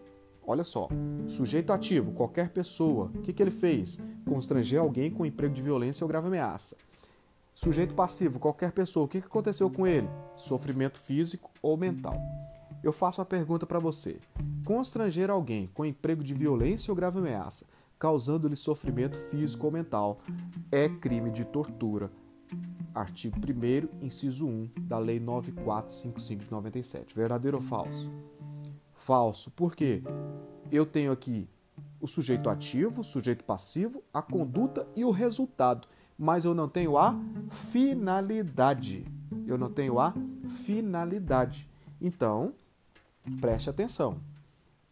[0.46, 0.88] olha só,
[1.26, 3.10] sujeito ativo, qualquer pessoa.
[3.14, 4.00] O que, que ele fez?
[4.28, 6.76] Constranger alguém com emprego de violência ou grave ameaça.
[7.54, 9.04] Sujeito passivo, qualquer pessoa.
[9.04, 10.08] O que, que aconteceu com ele?
[10.36, 12.16] Sofrimento físico ou mental.
[12.82, 14.18] Eu faço a pergunta para você:
[14.64, 17.66] constranger alguém com emprego de violência ou grave ameaça,
[18.00, 20.16] causando-lhe sofrimento físico ou mental,
[20.72, 22.10] é crime de tortura.
[22.92, 27.14] Artigo 1, inciso 1 da Lei 9455 de 97.
[27.14, 28.10] Verdadeiro ou falso?
[28.94, 29.52] Falso.
[29.52, 30.02] Por quê?
[30.72, 31.48] Eu tenho aqui
[32.00, 35.86] o sujeito ativo, o sujeito passivo, a conduta e o resultado,
[36.18, 37.14] mas eu não tenho a
[37.70, 39.06] finalidade.
[39.46, 40.12] Eu não tenho a
[40.64, 41.68] finalidade.
[42.00, 42.54] Então,
[43.40, 44.18] Preste atenção.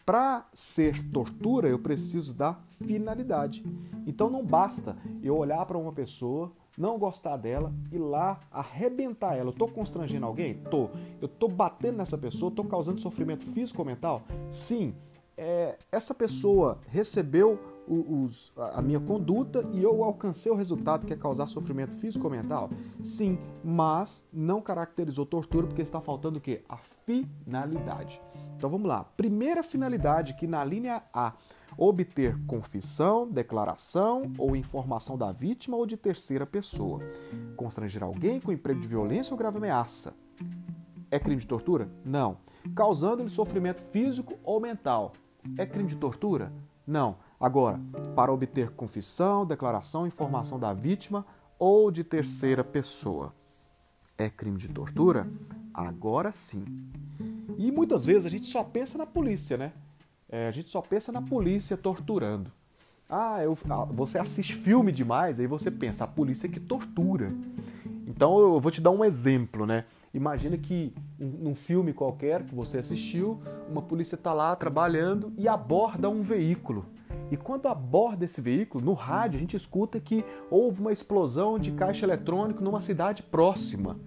[0.08, 3.62] Para ser tortura, eu preciso da finalidade.
[4.06, 9.48] Então não basta eu olhar para uma pessoa, não gostar dela e lá arrebentar ela.
[9.48, 10.62] Eu estou constrangendo alguém?
[10.70, 10.88] Tô.
[11.20, 12.48] Eu estou batendo nessa pessoa?
[12.48, 14.22] Estou causando sofrimento físico ou mental?
[14.50, 14.94] Sim.
[15.36, 21.16] É, essa pessoa recebeu os, a minha conduta e eu alcancei o resultado que é
[21.16, 22.70] causar sofrimento físico ou mental?
[23.02, 26.62] Sim, mas não caracterizou tortura porque está faltando o quê?
[26.66, 28.22] A finalidade.
[28.58, 29.04] Então vamos lá.
[29.16, 31.32] Primeira finalidade que na linha A,
[31.78, 37.00] obter confissão, declaração ou informação da vítima ou de terceira pessoa.
[37.56, 40.12] Constranger alguém com emprego de violência ou grave ameaça.
[41.08, 41.88] É crime de tortura?
[42.04, 42.36] Não.
[42.74, 45.12] Causando-lhe sofrimento físico ou mental.
[45.56, 46.52] É crime de tortura?
[46.84, 47.16] Não.
[47.38, 47.80] Agora,
[48.16, 51.24] para obter confissão, declaração, informação da vítima
[51.56, 53.32] ou de terceira pessoa.
[54.18, 55.28] É crime de tortura?
[55.72, 56.64] Agora sim.
[57.56, 59.72] E muitas vezes a gente só pensa na polícia, né?
[60.28, 62.52] É, a gente só pensa na polícia torturando.
[63.08, 67.32] Ah, eu, ah, você assiste filme demais, aí você pensa, a polícia que tortura.
[68.06, 69.86] Então eu vou te dar um exemplo, né?
[70.12, 76.10] Imagina que num filme qualquer que você assistiu, uma polícia está lá trabalhando e aborda
[76.10, 76.84] um veículo.
[77.30, 81.72] E quando aborda esse veículo, no rádio a gente escuta que houve uma explosão de
[81.72, 83.98] caixa eletrônico numa cidade próxima.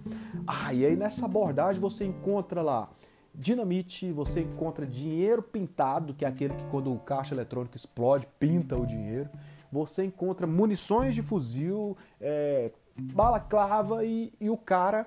[0.46, 2.90] Ah, e aí nessa abordagem você encontra lá
[3.34, 8.76] dinamite, você encontra dinheiro pintado, que é aquele que quando o caixa eletrônico explode, pinta
[8.76, 9.28] o dinheiro.
[9.70, 15.06] Você encontra munições de fuzil, é, balaclava e, e o cara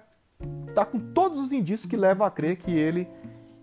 [0.74, 3.08] tá com todos os indícios que levam a crer que ele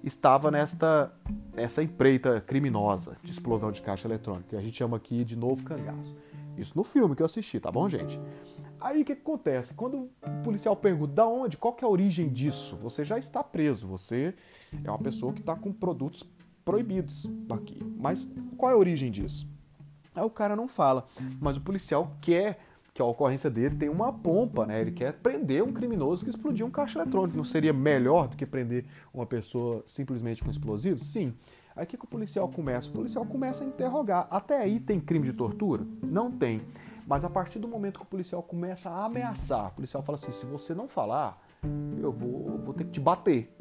[0.03, 1.13] estava nesta
[1.55, 5.63] essa empreita criminosa de explosão de caixa eletrônica, que a gente chama aqui de novo
[5.65, 6.17] cangaço.
[6.57, 8.21] Isso no filme que eu assisti, tá bom, gente?
[8.81, 9.75] Aí o que, que, acontece?
[9.75, 13.43] Quando o policial pergunta da onde, qual que é a origem disso, você já está
[13.45, 14.35] preso, você
[14.85, 16.25] é uma pessoa que está com produtos
[16.65, 17.81] proibidos aqui.
[17.99, 19.49] Mas qual é a origem disso?
[20.15, 21.07] Aí o cara não fala,
[21.41, 22.59] mas o policial quer
[22.95, 24.81] que a ocorrência dele tem uma pompa, né?
[24.81, 27.37] Ele quer prender um criminoso que explodiu um caixa eletrônico.
[27.37, 31.11] Não seria melhor do que prender uma pessoa simplesmente com explosivos?
[31.11, 31.33] Sim.
[31.75, 32.91] Aí o que, que o policial começa?
[32.91, 34.27] O policial começa a interrogar.
[34.31, 35.87] Até aí tem crime de tortura?
[36.03, 36.61] Não tem.
[37.07, 40.31] Mas a partir do momento que o policial começa a ameaçar, o policial fala assim:
[40.31, 41.43] se você não falar,
[41.99, 43.55] eu vou, vou ter que te bater.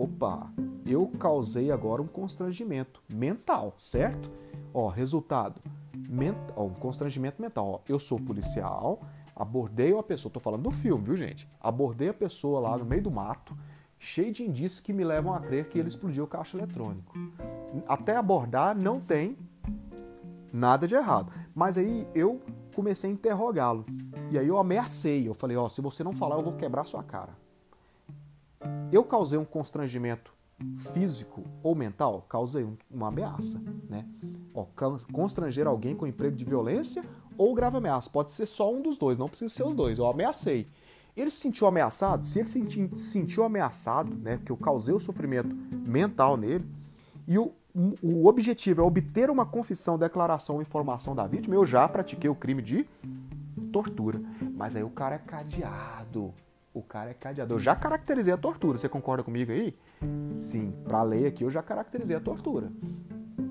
[0.00, 0.50] Opa,
[0.86, 4.30] eu causei agora um constrangimento mental, certo?
[4.72, 5.60] Ó, resultado
[6.08, 7.68] mental, um constrangimento mental.
[7.68, 9.02] Ó, eu sou policial,
[9.36, 11.46] abordei uma pessoa, tô falando do filme, viu gente?
[11.60, 13.54] Abordei a pessoa lá no meio do mato,
[13.98, 17.14] cheio de indícios que me levam a crer que ele explodiu o caixa eletrônico.
[17.86, 19.36] Até abordar não tem
[20.50, 21.30] nada de errado.
[21.54, 22.40] Mas aí eu
[22.74, 23.84] comecei a interrogá-lo.
[24.30, 27.02] E aí eu ameacei, eu falei, ó, se você não falar, eu vou quebrar sua
[27.02, 27.38] cara.
[28.92, 30.32] Eu causei um constrangimento
[30.92, 34.04] físico ou mental, causei uma ameaça, né?
[34.54, 34.66] Ó,
[35.12, 37.04] constranger alguém com emprego de violência
[37.38, 38.10] ou grave ameaça.
[38.10, 39.98] Pode ser só um dos dois, não precisa ser os dois.
[39.98, 40.66] Eu ameacei.
[41.16, 42.26] Ele se sentiu ameaçado?
[42.26, 46.64] Se ele se sentiu ameaçado, né, que eu causei o sofrimento mental nele,
[47.26, 47.52] e o,
[48.02, 52.34] o objetivo é obter uma confissão, declaração ou informação da vítima, eu já pratiquei o
[52.34, 52.86] crime de
[53.72, 54.20] tortura.
[54.56, 56.32] Mas aí o cara é cadeado.
[56.72, 57.54] O cara é cadeado.
[57.54, 58.78] Eu já caracterizei a tortura.
[58.78, 59.76] Você concorda comigo aí?
[60.40, 62.70] Sim, para a lei aqui eu já caracterizei a tortura.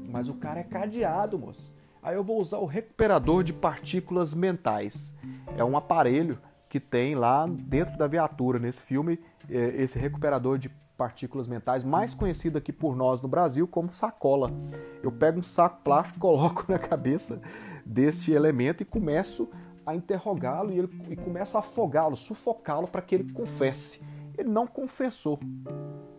[0.08, 1.74] Mas o cara é cadeado, moço.
[2.02, 5.14] Aí eu vou usar o recuperador de partículas mentais.
[5.58, 10.70] É um aparelho que tem lá dentro da viatura nesse filme, é, esse recuperador de
[10.96, 14.52] partículas mentais, mais conhecido aqui por nós no Brasil como sacola.
[15.02, 17.42] Eu pego um saco plástico, coloco na cabeça
[17.86, 19.50] deste elemento e começo
[19.90, 24.04] a interrogá-lo e, ele, e começo a afogá-lo, sufocá-lo para que ele confesse.
[24.38, 25.40] Ele não confessou.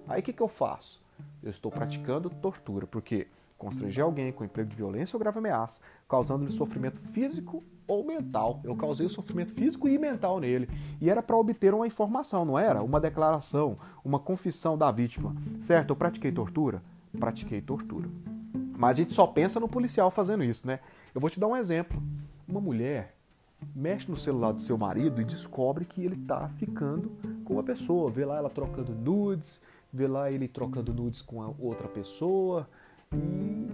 [0.08, 1.00] Aí o que, que eu faço?
[1.42, 6.50] Eu estou praticando tortura, porque constranger alguém com emprego de violência ou grave ameaça, causando-lhe
[6.50, 8.60] sofrimento físico ou mental.
[8.64, 10.68] Eu causei sofrimento físico e mental nele.
[11.00, 12.82] E era para obter uma informação, não era?
[12.82, 15.34] Uma declaração, uma confissão da vítima.
[15.58, 15.90] Certo?
[15.90, 16.80] Eu pratiquei tortura?
[17.18, 18.08] Pratiquei tortura.
[18.76, 20.80] Mas a gente só pensa no policial fazendo isso, né?
[21.14, 22.02] Eu vou te dar um exemplo.
[22.48, 23.14] Uma mulher
[23.74, 27.10] mexe no celular do seu marido e descobre que ele tá ficando
[27.44, 28.10] com uma pessoa.
[28.10, 29.60] Vê lá ela trocando nudes,
[29.92, 32.68] vê lá ele trocando nudes com outra pessoa
[33.12, 33.68] e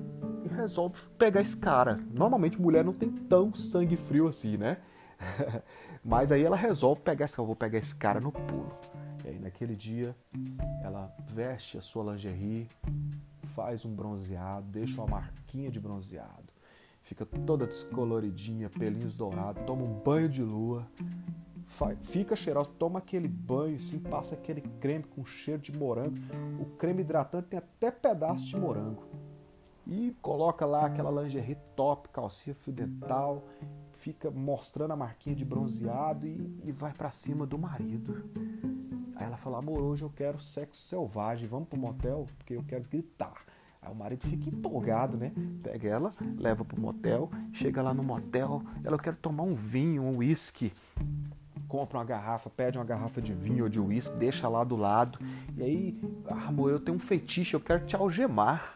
[0.46, 1.98] e resolve pegar esse cara.
[2.12, 4.78] Normalmente mulher não tem tão sangue frio assim, né?
[6.04, 8.76] Mas aí ela resolve pegar esse cara, vou pegar esse cara no pulo.
[9.24, 10.14] E aí naquele dia
[10.82, 12.68] ela veste a sua lingerie,
[13.54, 16.52] faz um bronzeado, deixa uma marquinha de bronzeado,
[17.06, 20.86] fica toda descoloridinha, pelinhos dourados, toma um banho de lua,
[22.02, 26.16] fica cheirosa, toma aquele banho, assim, passa aquele creme com cheiro de morango.
[26.60, 29.04] O creme hidratante tem até pedaço de morango
[29.86, 33.44] e coloca lá aquela lingerie top, calcinha fio dental,
[33.92, 38.28] fica mostrando a marquinha de bronzeado e, e vai para cima do marido.
[39.14, 42.82] Aí ela fala: amor, hoje eu quero sexo selvagem, vamos pro motel porque eu quero
[42.88, 43.44] gritar.
[43.86, 45.30] Aí o marido fica empolgado, né?
[45.62, 50.16] Pega ela, leva pro motel, chega lá no motel, ela quer tomar um vinho, um
[50.16, 50.72] uísque
[51.68, 55.18] compra uma garrafa, pede uma garrafa de vinho ou de uísque, deixa lá do lado.
[55.56, 58.74] E aí, ah, amor, eu tenho um fetiche, eu quero te algemar.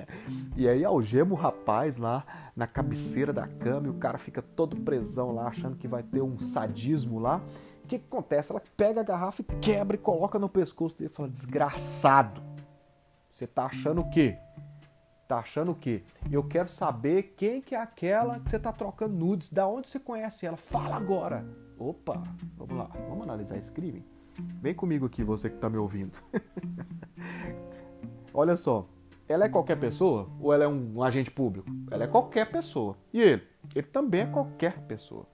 [0.56, 2.24] e aí algema o rapaz lá
[2.56, 6.22] na cabeceira da cama e o cara fica todo presão lá, achando que vai ter
[6.22, 7.42] um sadismo lá.
[7.84, 8.50] O que, que acontece?
[8.50, 12.42] Ela pega a garrafa e quebra e coloca no pescoço dele e fala: Desgraçado,
[13.34, 14.38] você tá achando o quê?
[15.26, 16.04] Tá achando o quê?
[16.30, 19.98] Eu quero saber quem que é aquela que você tá trocando nudes, da onde você
[19.98, 20.56] conhece ela.
[20.56, 21.44] Fala agora.
[21.76, 22.22] Opa,
[22.56, 24.06] vamos lá, vamos analisar esse crime?
[24.38, 26.16] Vem comigo aqui, você que está me ouvindo.
[28.32, 28.88] Olha só,
[29.26, 31.68] ela é qualquer pessoa ou ela é um, um, agente público?
[31.90, 32.96] Ela é qualquer pessoa.
[33.12, 33.42] E ele?
[33.74, 35.26] Ele também é qualquer pessoa.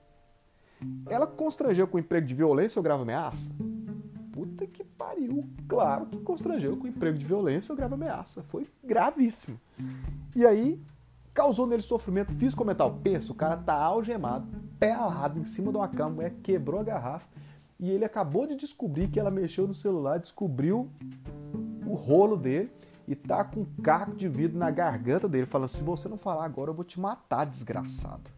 [1.06, 3.54] Ela constrangeu com emprego de violência ou grave ameaça?
[4.60, 5.48] Puta que pariu!
[5.66, 8.42] Claro que constrangeu com emprego de violência ou grave ameaça.
[8.42, 9.58] Foi gravíssimo.
[10.36, 10.78] E aí,
[11.32, 12.98] causou nele sofrimento físico ou mental.
[13.02, 14.46] Pensa, o cara tá algemado,
[14.78, 17.26] pelado em cima de uma cama, mulher quebrou a garrafa
[17.78, 20.90] e ele acabou de descobrir que ela mexeu no celular, descobriu
[21.86, 22.70] o rolo dele
[23.08, 26.44] e tá com um caco de vidro na garganta dele, falando: se você não falar
[26.44, 28.30] agora, eu vou te matar, desgraçado.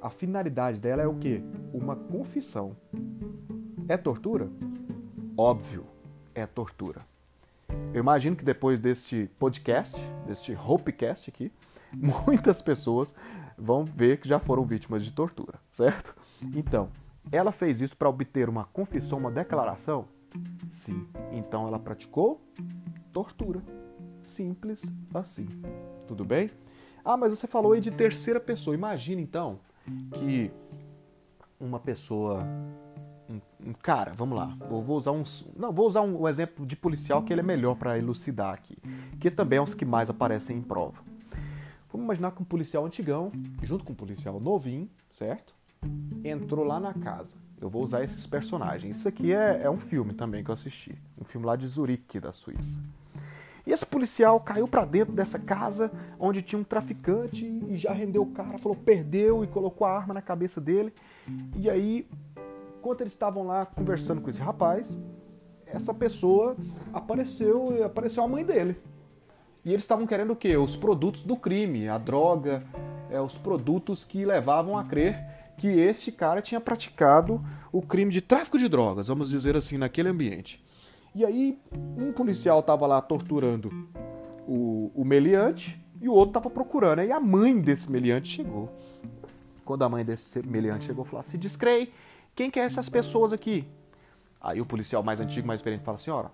[0.00, 1.42] A finalidade dela é o quê?
[1.72, 2.76] Uma confissão.
[3.88, 4.48] É tortura?
[5.36, 5.84] Óbvio,
[6.34, 7.00] é tortura.
[7.92, 11.52] Eu imagino que depois deste podcast, deste Hopecast aqui,
[11.92, 13.12] muitas pessoas
[13.58, 16.14] vão ver que já foram vítimas de tortura, certo?
[16.54, 16.90] Então,
[17.32, 20.06] ela fez isso para obter uma confissão, uma declaração?
[20.68, 21.06] Sim.
[21.32, 22.40] Então ela praticou
[23.12, 23.62] tortura.
[24.22, 25.48] Simples assim.
[26.06, 26.50] Tudo bem?
[27.04, 28.74] Ah, mas você falou aí de terceira pessoa.
[28.74, 29.60] Imagina então
[30.14, 30.50] que
[31.60, 32.46] uma pessoa
[33.72, 35.22] cara, vamos lá, vou, vou, usar um,
[35.56, 38.76] não, vou usar um, um exemplo de policial que ele é melhor para elucidar aqui,
[39.18, 41.02] que também é os que mais aparecem em prova.
[41.90, 43.30] Vamos imaginar que um policial antigão,
[43.62, 45.54] junto com um policial novinho, certo?
[46.24, 47.36] Entrou lá na casa.
[47.60, 48.96] Eu vou usar esses personagens.
[48.96, 50.98] Isso aqui é, é um filme também que eu assisti.
[51.16, 52.82] Um filme lá de Zurique, da Suíça.
[53.66, 58.22] E esse policial caiu para dentro dessa casa onde tinha um traficante e já rendeu
[58.22, 60.92] o cara, falou perdeu e colocou a arma na cabeça dele.
[61.56, 62.06] E aí,
[62.84, 64.98] enquanto eles estavam lá conversando com esse rapaz,
[65.64, 66.54] essa pessoa
[66.92, 68.76] apareceu, apareceu a mãe dele.
[69.64, 70.54] E eles estavam querendo o quê?
[70.58, 72.62] Os produtos do crime, a droga,
[73.08, 75.18] é, os produtos que levavam a crer
[75.56, 77.42] que este cara tinha praticado
[77.72, 80.62] o crime de tráfico de drogas, vamos dizer assim, naquele ambiente.
[81.14, 81.58] E aí,
[81.96, 83.70] um policial estava lá torturando
[84.46, 86.98] o, o meliante e o outro estava procurando.
[86.98, 88.70] Aí a mãe desse meliante chegou.
[89.64, 91.90] Quando a mãe desse meliante chegou, falou assim: Discrei,
[92.34, 93.66] quem que é essas pessoas aqui?
[94.40, 96.30] Aí o policial mais antigo, mais experiente, fala: Senhora,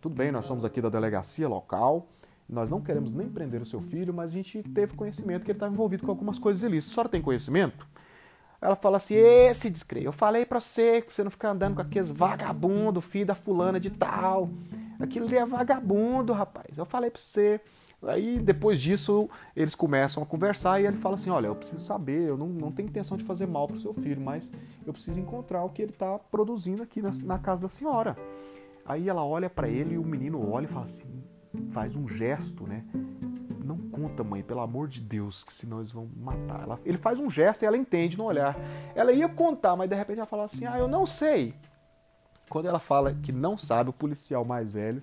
[0.00, 2.08] tudo bem, nós somos aqui da delegacia local
[2.48, 5.56] nós não queremos nem prender o seu filho, mas a gente teve conhecimento que ele
[5.56, 6.92] estava envolvido com algumas coisas ilícitas.
[6.92, 7.86] A senhora tem conhecimento?
[8.60, 11.82] Ela fala assim: esse descreio, eu falei para você que você não ficar andando com
[11.82, 14.50] aqueles vagabundo, filho da fulana de tal.
[15.00, 16.76] Aquilo ali é vagabundo, rapaz.
[16.76, 17.60] Eu falei para você.
[18.06, 22.28] Aí depois disso eles começam a conversar e ele fala assim: Olha, eu preciso saber,
[22.28, 24.50] eu não, não tenho intenção de fazer mal pro seu filho, mas
[24.86, 28.16] eu preciso encontrar o que ele está produzindo aqui na, na, casa da senhora.
[28.84, 31.06] Aí ela olha para ele e o menino olha e fala assim:
[31.70, 32.84] faz um gesto, né?
[33.64, 36.62] Não conta, mãe, pelo amor de Deus, que senão eles vão matar.
[36.62, 38.56] Ela, ele faz um gesto e ela entende no olhar.
[38.94, 41.54] Ela ia contar, mas de repente ela fala assim: Ah, eu não sei.
[42.50, 45.00] Quando ela fala que não sabe, o policial mais velho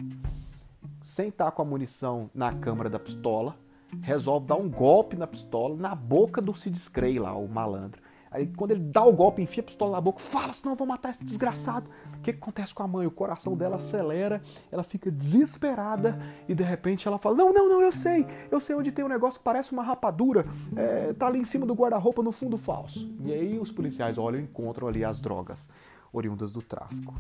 [1.04, 3.56] sem estar com a munição na câmara da pistola,
[4.02, 8.02] resolve dar um golpe na pistola na boca do Sid Scray lá, o malandro.
[8.32, 10.88] Aí quando ele dá o golpe, enfia a pistola na boca, fala, senão eu vou
[10.88, 11.90] matar esse desgraçado.
[12.16, 13.06] O que, que acontece com a mãe?
[13.06, 16.18] O coração dela acelera, ela fica desesperada
[16.48, 19.10] e de repente ela fala, não, não, não, eu sei, eu sei onde tem um
[19.10, 20.46] negócio que parece uma rapadura,
[20.78, 23.14] é, tá ali em cima do guarda-roupa no fundo falso.
[23.26, 25.70] E aí os policiais olham e encontram ali as drogas
[26.14, 27.14] oriundas do tráfico.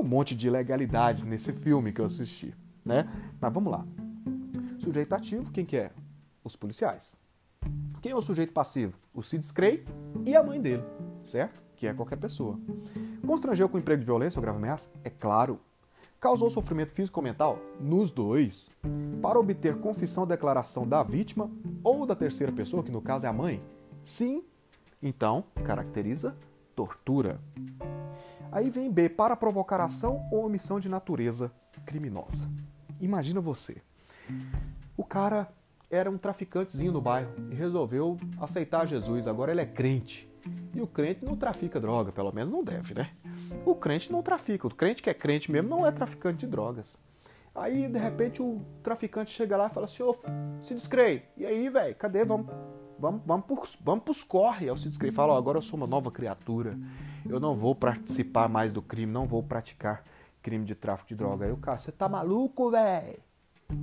[0.00, 3.06] Um monte de ilegalidade nesse filme que eu assisti, né?
[3.38, 3.86] Mas vamos lá.
[4.78, 5.92] Sujeito ativo, quem que é?
[6.42, 7.16] Os policiais.
[8.00, 8.94] Quem é o sujeito passivo?
[9.12, 9.84] O Sid Scray
[10.24, 10.82] e a mãe dele,
[11.22, 11.62] certo?
[11.76, 12.58] Que é qualquer pessoa.
[13.26, 14.88] Constrangeu com emprego de violência ou grave ameaça?
[15.04, 15.60] É claro.
[16.18, 17.58] Causou sofrimento físico ou mental?
[17.78, 18.70] Nos dois.
[19.20, 21.50] Para obter confissão ou declaração da vítima
[21.84, 23.62] ou da terceira pessoa, que no caso é a mãe?
[24.02, 24.42] Sim.
[25.02, 26.34] Então, caracteriza
[26.74, 27.38] tortura.
[28.52, 31.52] Aí vem B, para provocar ação ou omissão de natureza
[31.86, 32.50] criminosa.
[33.00, 33.80] Imagina você.
[34.96, 35.48] O cara
[35.90, 39.26] era um traficantezinho no bairro e resolveu aceitar Jesus.
[39.26, 40.28] Agora ele é crente.
[40.74, 43.10] E o crente não trafica droga, pelo menos não deve, né?
[43.64, 44.66] O crente não trafica.
[44.66, 46.96] O crente que é crente mesmo não é traficante de drogas.
[47.54, 50.14] Aí, de repente, o traficante chega lá e fala assim: Ô,
[50.60, 51.24] se descrei.
[51.36, 52.24] E aí, velho, cadê?
[52.24, 52.46] Vamos,
[52.98, 54.66] vamos, vamos, pros, vamos pros corre.
[54.66, 56.78] Aí o se descrei fala: Ó, agora eu sou uma nova criatura
[57.28, 60.04] eu não vou participar mais do crime, não vou praticar
[60.42, 61.46] crime de tráfico de droga.
[61.46, 63.18] Aí o cara, você tá maluco, velho?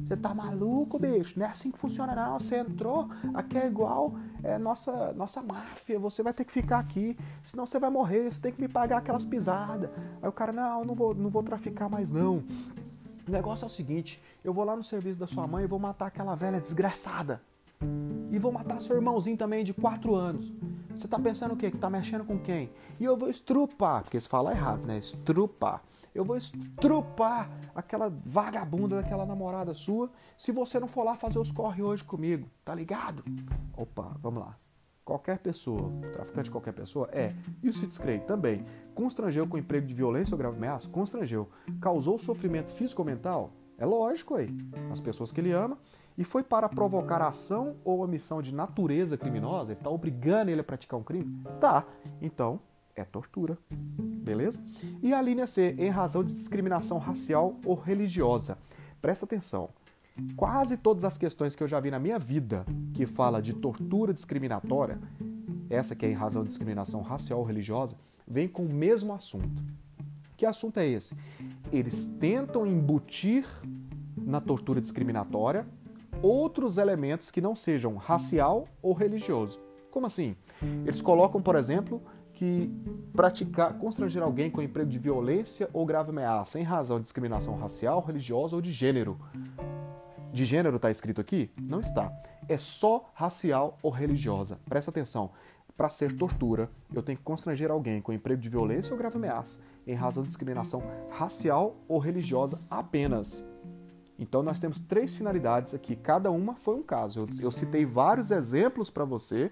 [0.05, 1.39] Você tá maluco, bicho?
[1.39, 2.39] Não é assim que funciona, não.
[2.39, 4.13] Você entrou, aqui é igual
[4.43, 5.97] é, nossa, nossa máfia.
[5.99, 8.29] Você vai ter que ficar aqui, senão você vai morrer.
[8.29, 9.89] Você tem que me pagar aquelas pisadas.
[10.21, 12.43] Aí o cara, não, não vou, não vou traficar mais, não.
[13.27, 15.79] O negócio é o seguinte: eu vou lá no serviço da sua mãe e vou
[15.79, 17.41] matar aquela velha desgraçada.
[18.31, 20.53] E vou matar seu irmãozinho também de 4 anos.
[20.91, 21.71] Você tá pensando o quê?
[21.71, 22.71] Que tá mexendo com quem?
[22.99, 24.97] E eu vou estrupar, porque se fala errado, né?
[24.97, 25.81] Estrupar.
[26.13, 31.51] Eu vou estrupar aquela vagabunda daquela namorada sua se você não for lá fazer os
[31.51, 33.23] corre hoje comigo, tá ligado?
[33.75, 34.57] Opa, vamos lá.
[35.05, 37.35] Qualquer pessoa, traficante qualquer pessoa, é.
[37.61, 38.65] E o Citscray também.
[38.95, 40.89] Constrangeu com emprego de violência ou grave ameaça?
[40.89, 41.47] Constrangeu.
[41.79, 43.53] Causou sofrimento físico ou mental?
[43.77, 44.49] É lógico aí.
[44.91, 45.77] As pessoas que ele ama
[46.17, 50.63] e foi para provocar ação ou omissão de natureza criminosa, ele está obrigando ele a
[50.63, 51.39] praticar um crime?
[51.59, 51.85] Tá.
[52.21, 52.59] Então,
[52.95, 53.57] é tortura.
[53.69, 54.59] Beleza?
[55.01, 58.57] E a linha C, em razão de discriminação racial ou religiosa.
[58.99, 59.69] Presta atenção.
[60.35, 62.65] Quase todas as questões que eu já vi na minha vida
[62.95, 64.99] que fala de tortura discriminatória,
[65.69, 67.95] essa que é em razão de discriminação racial ou religiosa,
[68.27, 69.61] vem com o mesmo assunto.
[70.35, 71.15] Que assunto é esse?
[71.71, 73.45] Eles tentam embutir
[74.15, 75.67] na tortura discriminatória
[76.21, 79.59] outros elementos que não sejam racial ou religioso.
[79.91, 80.35] Como assim?
[80.85, 82.01] Eles colocam, por exemplo,
[82.33, 82.71] que
[83.13, 87.99] praticar, constranger alguém com emprego de violência ou grave ameaça em razão de discriminação racial,
[87.99, 89.17] religiosa ou de gênero.
[90.31, 91.49] De gênero está escrito aqui?
[91.59, 92.11] Não está.
[92.47, 94.59] É só racial ou religiosa.
[94.69, 95.31] Presta atenção.
[95.75, 99.59] Para ser tortura, eu tenho que constranger alguém com emprego de violência ou grave ameaça
[99.85, 103.45] em razão de discriminação racial ou religiosa apenas.
[104.19, 107.19] Então nós temos três finalidades aqui, cada uma foi um caso.
[107.19, 109.49] Eu, eu citei vários exemplos para você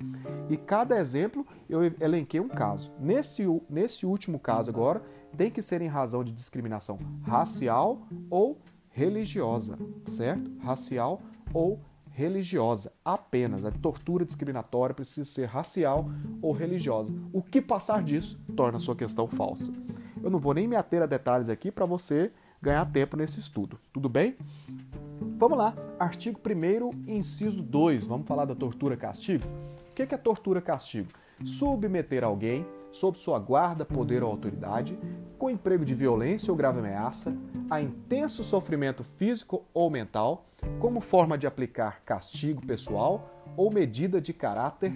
[0.50, 2.92] e cada exemplo eu elenquei um caso.
[3.00, 5.02] Nesse, nesse último caso agora,
[5.36, 8.58] tem que ser em razão de discriminação racial ou
[8.90, 10.50] religiosa, certo?
[10.60, 11.22] Racial
[11.54, 11.80] ou
[12.16, 13.66] religiosa, apenas.
[13.66, 16.10] A tortura discriminatória precisa ser racial
[16.42, 17.14] ou religiosa.
[17.34, 19.74] O que passar disso torna a sua questão falsa.
[20.24, 22.32] Eu não vou nem me ater a detalhes aqui para você
[22.66, 23.78] ganhar tempo nesse estudo.
[23.94, 24.36] Tudo bem?
[25.38, 28.08] Vamos lá, artigo 1 inciso 2.
[28.08, 29.46] Vamos falar da tortura castigo?
[29.92, 31.10] O que é tortura castigo?
[31.44, 34.98] Submeter alguém sob sua guarda, poder ou autoridade,
[35.38, 37.38] com emprego de violência ou grave ameaça,
[37.70, 40.46] a intenso sofrimento físico ou mental,
[40.80, 44.92] como forma de aplicar castigo pessoal ou medida de caráter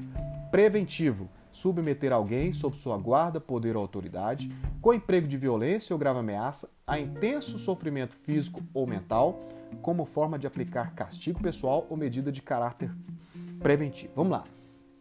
[0.49, 6.19] preventivo, submeter alguém sob sua guarda, poder ou autoridade, com emprego de violência ou grave
[6.19, 9.47] ameaça, a intenso sofrimento físico ou mental,
[9.81, 12.91] como forma de aplicar castigo pessoal ou medida de caráter
[13.59, 14.13] preventivo.
[14.15, 14.43] Vamos lá.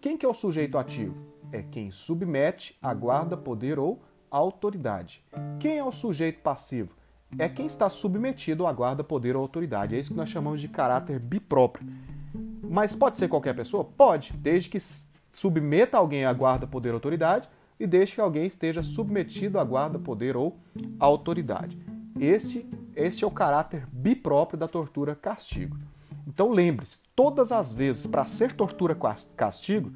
[0.00, 1.14] Quem que é o sujeito ativo?
[1.50, 5.24] É quem submete a guarda, poder ou autoridade.
[5.58, 6.98] Quem é o sujeito passivo?
[7.36, 9.94] é quem está submetido à guarda, poder ou autoridade.
[9.94, 11.86] É isso que nós chamamos de caráter bipróprio.
[12.62, 13.84] Mas pode ser qualquer pessoa?
[13.84, 14.78] Pode, desde que
[15.30, 17.48] submeta alguém à guarda, poder autoridade
[17.78, 20.58] e deixe que alguém esteja submetido à guarda, poder ou
[20.98, 21.78] autoridade.
[22.18, 25.78] Este, este é o caráter bipróprio da tortura castigo.
[26.26, 28.96] Então lembre-se, todas as vezes para ser tortura
[29.36, 29.92] castigo,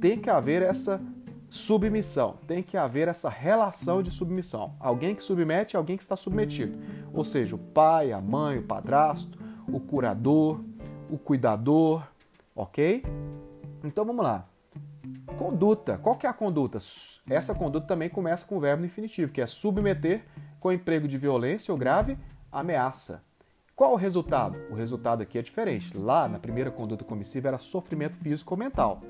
[0.00, 1.00] tem que haver essa
[1.48, 4.74] submissão, tem que haver essa relação de submissão.
[4.80, 6.78] Alguém que submete, alguém que está submetido.
[7.12, 10.60] Ou seja, o pai, a mãe, o padrasto, o curador,
[11.10, 12.02] o cuidador,
[12.54, 13.04] ok?
[13.84, 14.46] Então vamos lá.
[15.34, 15.98] Conduta.
[15.98, 16.78] Qual que é a conduta?
[17.28, 20.24] Essa conduta também começa com o verbo infinitivo, que é submeter
[20.60, 22.16] com emprego de violência ou grave
[22.50, 23.22] ameaça.
[23.74, 24.56] Qual o resultado?
[24.70, 25.96] O resultado aqui é diferente.
[25.96, 29.02] Lá, na primeira conduta comissiva, era sofrimento físico ou mental.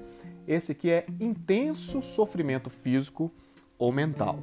[0.48, 3.30] Esse aqui é intenso sofrimento físico
[3.78, 4.40] ou mental.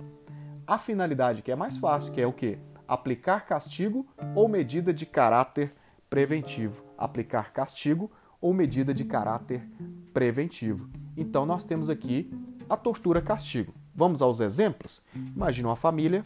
[0.65, 2.57] A finalidade que é mais fácil, que é o que?
[2.87, 5.73] Aplicar castigo ou medida de caráter
[6.09, 6.85] preventivo.
[6.97, 8.09] Aplicar castigo
[8.39, 9.67] ou medida de caráter
[10.13, 10.89] preventivo.
[11.15, 12.31] Então nós temos aqui
[12.69, 13.73] a tortura castigo.
[13.95, 15.01] Vamos aos exemplos?
[15.35, 16.25] Imagina uma família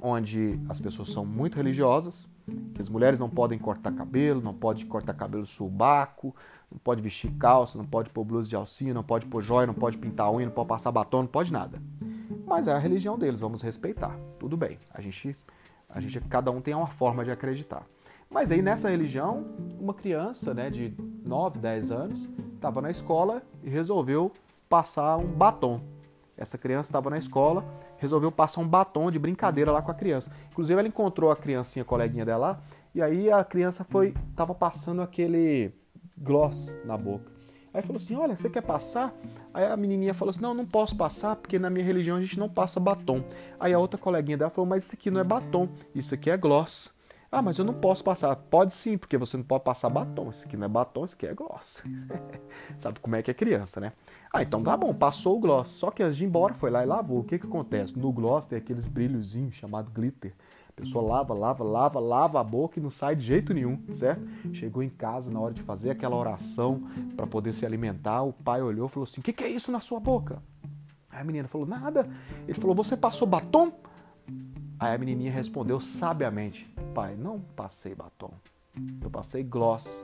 [0.00, 2.26] onde as pessoas são muito religiosas,
[2.74, 6.34] que as mulheres não podem cortar cabelo, não pode cortar cabelo subaco,
[6.70, 9.74] não pode vestir calça, não pode pôr blusa de alcinha, não pode pôr joia, não
[9.74, 11.80] pode pintar unha, não pode passar batom, não pode nada.
[12.46, 14.16] Mas é a religião deles, vamos respeitar.
[14.38, 14.78] Tudo bem.
[14.94, 15.36] A gente,
[15.90, 17.84] a gente cada um tem uma forma de acreditar.
[18.32, 19.44] Mas aí nessa religião,
[19.80, 20.94] uma criança, né, de
[21.26, 24.32] 9, 10 anos, estava na escola e resolveu
[24.68, 25.80] passar um batom.
[26.38, 27.64] Essa criança estava na escola,
[27.98, 30.32] resolveu passar um batom de brincadeira lá com a criança.
[30.50, 32.60] Inclusive ela encontrou a criancinha, a coleguinha dela lá,
[32.94, 35.72] e aí a criança foi, tava passando aquele
[36.16, 37.32] gloss na boca.
[37.74, 39.12] Aí falou assim: Olha, você quer passar?
[39.52, 42.38] Aí a menininha falou assim: Não, não posso passar porque na minha religião a gente
[42.38, 43.24] não passa batom.
[43.58, 46.36] Aí a outra coleguinha dela falou: Mas isso aqui não é batom, isso aqui é
[46.36, 46.92] gloss.
[47.32, 48.34] Ah, mas eu não posso passar.
[48.34, 50.30] Pode sim, porque você não pode passar batom.
[50.30, 51.80] Isso aqui não é batom, isso aqui é gloss.
[52.76, 53.92] Sabe como é que é criança, né?
[54.32, 55.68] Ah, então tá bom, passou o gloss.
[55.68, 57.20] Só que antes de ir embora, foi lá e lavou.
[57.20, 57.96] O que que acontece?
[57.96, 60.34] No gloss tem aqueles brilhozinhos chamado glitter.
[60.70, 64.26] A pessoa lava, lava, lava, lava a boca e não sai de jeito nenhum, certo?
[64.52, 66.82] Chegou em casa na hora de fazer aquela oração
[67.14, 69.70] para poder se alimentar, o pai olhou e falou assim: "O que, que é isso
[69.70, 70.42] na sua boca?"
[71.10, 72.08] Aí a menina falou: "Nada".
[72.48, 73.72] Ele falou: "Você passou batom?"
[74.80, 78.32] Aí a menininha respondeu sabiamente: Pai, não passei batom.
[79.02, 80.02] Eu passei gloss.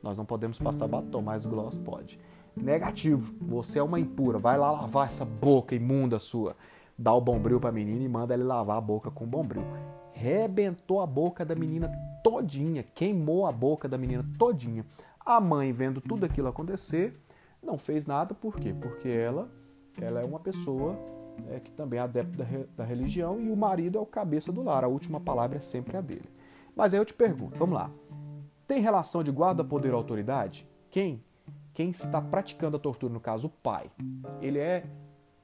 [0.00, 2.20] Nós não podemos passar batom, mas gloss pode.
[2.56, 3.34] Negativo.
[3.40, 4.38] Você é uma impura.
[4.38, 6.54] Vai lá lavar essa boca imunda sua.
[6.96, 9.64] Dá o bombril pra menina e manda ele lavar a boca com bombril.
[10.12, 11.90] Rebentou a boca da menina
[12.22, 12.84] todinha.
[12.94, 14.86] Queimou a boca da menina todinha.
[15.26, 17.18] A mãe, vendo tudo aquilo acontecer,
[17.60, 18.32] não fez nada.
[18.32, 18.72] Por quê?
[18.72, 19.50] Porque ela,
[20.00, 20.96] ela é uma pessoa
[21.48, 22.44] é, que também é adepto da,
[22.76, 24.84] da religião, e o marido é o cabeça do lar.
[24.84, 26.28] A última palavra é sempre a dele.
[26.74, 27.90] Mas aí eu te pergunto, vamos lá.
[28.66, 30.66] Tem relação de guarda, poder ou autoridade?
[30.90, 31.22] Quem?
[31.72, 33.90] Quem está praticando a tortura, no caso, o pai.
[34.40, 34.84] Ele é,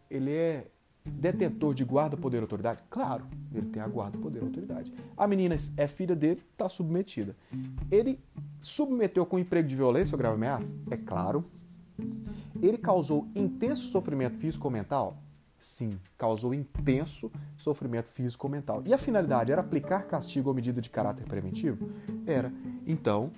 [0.08, 0.66] ele é
[1.04, 2.82] detentor de guarda, poder ou autoridade?
[2.88, 4.92] Claro, ele tem a guarda, poder ou autoridade.
[5.16, 7.36] A menina é filha dele, está submetida.
[7.90, 8.18] Ele
[8.60, 10.76] submeteu com emprego de violência ou grave ameaça?
[10.90, 11.44] É claro.
[12.62, 15.18] Ele causou intenso sofrimento físico ou mental?
[15.60, 18.82] Sim, causou intenso sofrimento físico ou mental.
[18.86, 21.90] E a finalidade era aplicar castigo ou medida de caráter preventivo?
[22.26, 22.50] Era.
[22.86, 23.30] Então,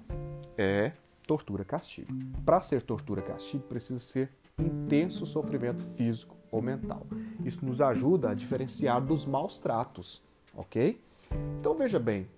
[0.56, 0.92] é
[1.26, 2.12] tortura-castigo.
[2.44, 7.06] Para ser tortura-castigo, precisa ser intenso sofrimento físico ou mental.
[7.44, 10.22] Isso nos ajuda a diferenciar dos maus tratos,
[10.54, 11.02] ok?
[11.58, 12.28] Então veja bem,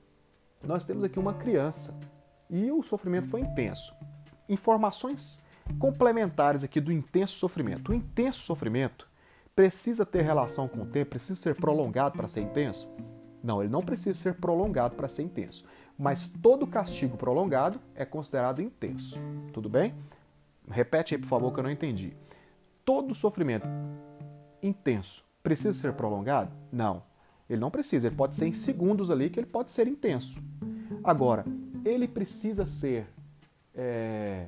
[0.62, 1.94] nós temos aqui uma criança
[2.48, 3.92] e o sofrimento foi intenso.
[4.48, 5.42] Informações
[5.78, 7.90] complementares aqui do intenso sofrimento.
[7.90, 9.08] O intenso sofrimento
[9.54, 12.88] precisa ter relação com o tempo, precisa ser prolongado para ser intenso?
[13.42, 15.64] Não, ele não precisa ser prolongado para ser intenso.
[15.98, 19.18] Mas todo castigo prolongado é considerado intenso.
[19.52, 19.94] Tudo bem?
[20.68, 22.16] Repete aí, por favor, que eu não entendi.
[22.84, 23.66] Todo sofrimento
[24.62, 26.50] intenso precisa ser prolongado?
[26.72, 27.02] Não.
[27.48, 28.06] Ele não precisa.
[28.06, 30.42] Ele pode ser em segundos ali que ele pode ser intenso.
[31.04, 31.44] Agora,
[31.84, 33.06] ele precisa ser
[33.76, 34.46] é,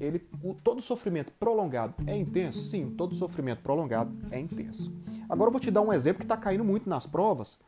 [0.00, 2.58] ele, o, todo sofrimento prolongado é intenso?
[2.58, 4.92] Sim, todo sofrimento prolongado é intenso.
[5.28, 7.58] Agora eu vou te dar um exemplo que está caindo muito nas provas,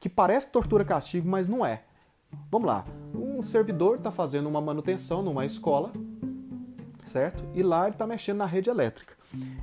[0.00, 1.82] que parece tortura-castigo, mas não é.
[2.50, 2.84] Vamos lá.
[3.14, 5.92] Um servidor está fazendo uma manutenção numa escola,
[7.06, 7.44] certo?
[7.54, 9.14] E lá ele está mexendo na rede elétrica.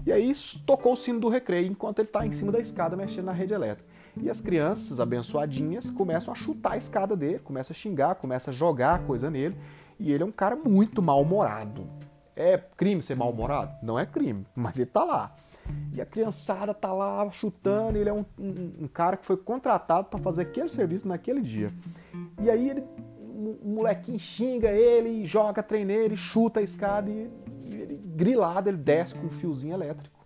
[0.06, 0.32] E aí
[0.66, 3.54] tocou o sino do recreio enquanto ele está em cima da escada mexendo na rede
[3.54, 3.92] elétrica.
[4.22, 8.56] E as crianças abençoadinhas começam a chutar a escada dele, começam a xingar, começam a
[8.56, 9.56] jogar coisa nele.
[10.00, 11.88] E ele é um cara muito mal-humorado.
[12.36, 13.76] É crime ser mal-humorado?
[13.82, 15.36] Não é crime, mas ele tá lá.
[15.94, 20.08] e a criançada tá lá chutando, ele é um, um, um cara que foi contratado
[20.08, 21.72] para fazer aquele serviço naquele dia.
[22.42, 22.84] E aí ele,
[23.62, 27.30] o molequinho xinga ele, joga treineiro, chuta a escada e,
[27.66, 30.26] e ele, grilado ele desce com um fiozinho elétrico,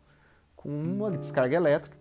[0.56, 1.98] com uma descarga elétrica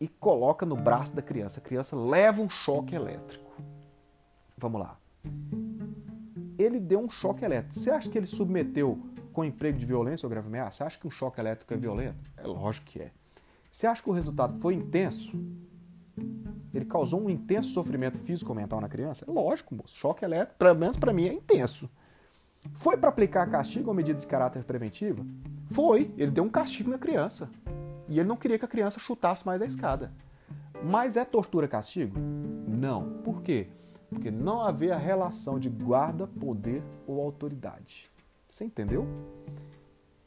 [0.00, 1.60] e coloca no braço da criança.
[1.60, 3.50] A criança leva um choque elétrico.
[4.56, 4.96] Vamos lá.
[6.58, 7.78] Ele deu um choque elétrico.
[7.78, 8.98] Você acha que ele submeteu
[9.32, 10.78] com emprego de violência ou grave ameaça?
[10.78, 12.18] Você acha que um choque elétrico é violento?
[12.36, 13.12] É lógico que é.
[13.70, 15.38] Você acha que o resultado foi intenso?
[16.74, 19.24] Ele causou um intenso sofrimento físico mental na criança?
[19.26, 19.96] É lógico, moço.
[19.96, 21.88] Choque elétrico, pelo menos para mim, é intenso.
[22.74, 25.24] Foi para aplicar castigo ou medida de caráter preventivo?
[25.70, 26.12] Foi.
[26.16, 27.48] Ele deu um castigo na criança.
[28.08, 30.12] E ele não queria que a criança chutasse mais a escada.
[30.82, 32.18] Mas é tortura castigo?
[32.18, 33.20] Não.
[33.22, 33.68] Por quê?
[34.08, 38.10] Porque não havia relação de guarda, poder ou autoridade.
[38.48, 39.06] Você entendeu?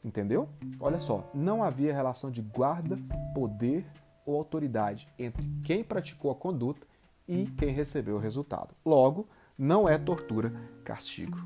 [0.04, 0.48] Entendeu?
[0.80, 2.96] Olha só, não havia relação de guarda,
[3.34, 3.84] poder
[4.24, 6.86] ou autoridade entre quem praticou a conduta
[7.26, 8.74] e quem recebeu o resultado.
[8.84, 10.52] Logo, não é tortura
[10.84, 11.38] castigo.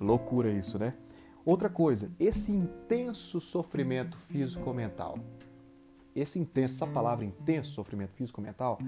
[0.00, 0.94] Loucura isso, né?
[1.44, 5.18] Outra coisa, esse intenso sofrimento físico-mental.
[6.14, 8.78] Esse intenso, essa palavra intenso, sofrimento físico-mental,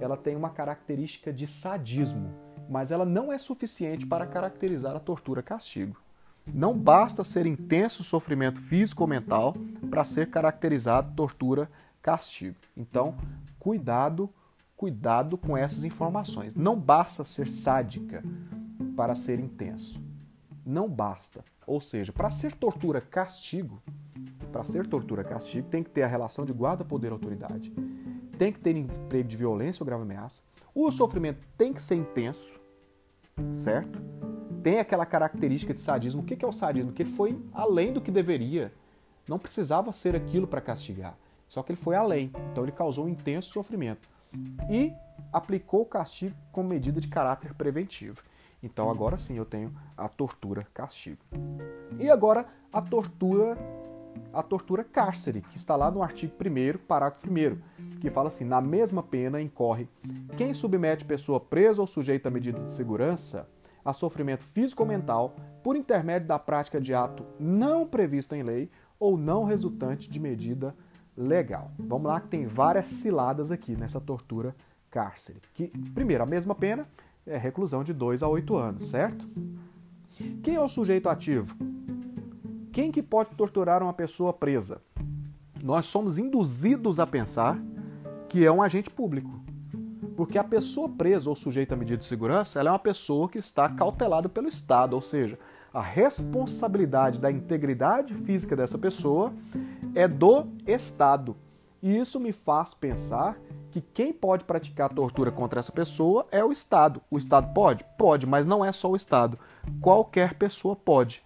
[0.00, 2.32] ela tem uma característica de sadismo,
[2.68, 5.96] mas ela não é suficiente para caracterizar a tortura-castigo.
[6.46, 9.54] Não basta ser intenso sofrimento físico ou mental
[9.90, 12.56] para ser caracterizado tortura-castigo.
[12.76, 13.14] Então,
[13.58, 14.30] cuidado,
[14.74, 16.54] cuidado com essas informações.
[16.54, 18.22] Não basta ser sádica
[18.96, 20.02] para ser intenso.
[20.64, 21.44] Não basta.
[21.66, 23.82] Ou seja, para ser tortura-castigo,
[24.50, 27.72] para ser tortura-castigo, tem que ter a relação de guarda, poder, autoridade.
[28.36, 30.42] Tem que ter emprego de violência ou grave ameaça.
[30.74, 32.58] O sofrimento tem que ser intenso,
[33.52, 34.00] certo?
[34.62, 36.22] tem aquela característica de sadismo.
[36.22, 36.92] O que é o sadismo?
[36.92, 38.72] Que ele foi além do que deveria.
[39.28, 41.16] Não precisava ser aquilo para castigar.
[41.48, 42.30] Só que ele foi além.
[42.50, 44.08] Então ele causou um intenso sofrimento.
[44.70, 44.92] E
[45.32, 48.22] aplicou o castigo como medida de caráter preventivo.
[48.62, 51.20] Então agora sim eu tenho a tortura castigo.
[51.98, 53.56] E agora a tortura
[54.32, 57.58] a tortura cárcere, que está lá no artigo 1 parágrafo 1
[58.00, 59.88] que fala assim: na mesma pena incorre
[60.36, 63.48] quem submete pessoa presa ou sujeita a medida de segurança
[63.84, 68.70] a sofrimento físico ou mental por intermédio da prática de ato não previsto em lei
[68.98, 70.74] ou não resultante de medida
[71.16, 71.70] legal.
[71.78, 74.54] Vamos lá que tem várias ciladas aqui nessa tortura
[74.90, 75.40] cárcere.
[75.54, 76.86] Que, primeiro, a mesma pena
[77.26, 79.28] é reclusão de 2 a 8 anos, certo?
[80.42, 81.56] Quem é o sujeito ativo?
[82.80, 84.80] Quem que pode torturar uma pessoa presa?
[85.62, 87.62] Nós somos induzidos a pensar
[88.26, 89.38] que é um agente público.
[90.16, 93.36] Porque a pessoa presa ou sujeita a medida de segurança, ela é uma pessoa que
[93.36, 95.38] está cautelada pelo Estado, ou seja,
[95.74, 99.30] a responsabilidade da integridade física dessa pessoa
[99.94, 101.36] é do Estado.
[101.82, 103.38] E isso me faz pensar
[103.70, 107.02] que quem pode praticar tortura contra essa pessoa é o Estado.
[107.10, 107.84] O Estado pode?
[107.98, 109.38] Pode, mas não é só o Estado.
[109.82, 111.22] Qualquer pessoa pode.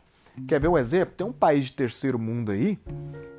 [0.49, 1.15] Quer ver um exemplo?
[1.17, 2.79] Tem um país de terceiro mundo aí,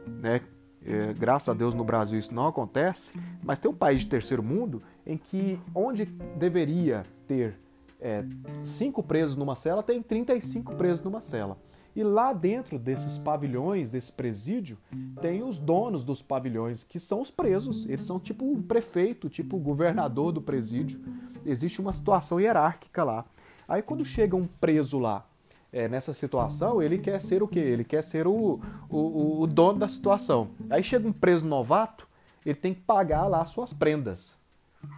[0.08, 0.42] né,
[0.86, 4.44] é, graças a Deus no Brasil isso não acontece, mas tem um país de terceiro
[4.44, 7.60] mundo em que onde deveria ter
[8.00, 8.24] é,
[8.64, 11.58] cinco presos numa cela, tem 35 presos numa cela.
[11.96, 14.78] E lá dentro desses pavilhões, desse presídio,
[15.22, 17.86] tem os donos dos pavilhões, que são os presos.
[17.86, 21.00] Eles são tipo o prefeito, tipo o governador do presídio.
[21.46, 23.26] Existe uma situação hierárquica lá.
[23.68, 25.26] Aí quando chega um preso lá
[25.72, 27.60] é, nessa situação, ele quer ser o quê?
[27.60, 28.60] Ele quer ser o,
[28.90, 30.50] o, o dono da situação.
[30.70, 32.08] Aí chega um preso novato,
[32.46, 34.36] ele tem que pagar lá suas prendas.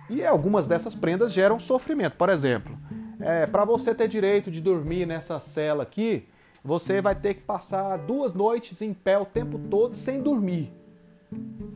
[0.10, 2.18] E algumas dessas prendas geram sofrimento.
[2.18, 2.74] Por exemplo,
[3.20, 6.28] é, para você ter direito de dormir nessa cela aqui,
[6.64, 10.72] você vai ter que passar duas noites em pé o tempo todo sem dormir.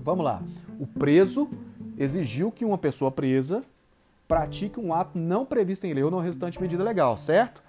[0.04, 0.44] Vamos lá.
[0.80, 1.50] O preso
[1.98, 3.64] exigiu que uma pessoa presa
[4.28, 7.61] pratique um ato não previsto em lei ou não resultante de medida legal, certo?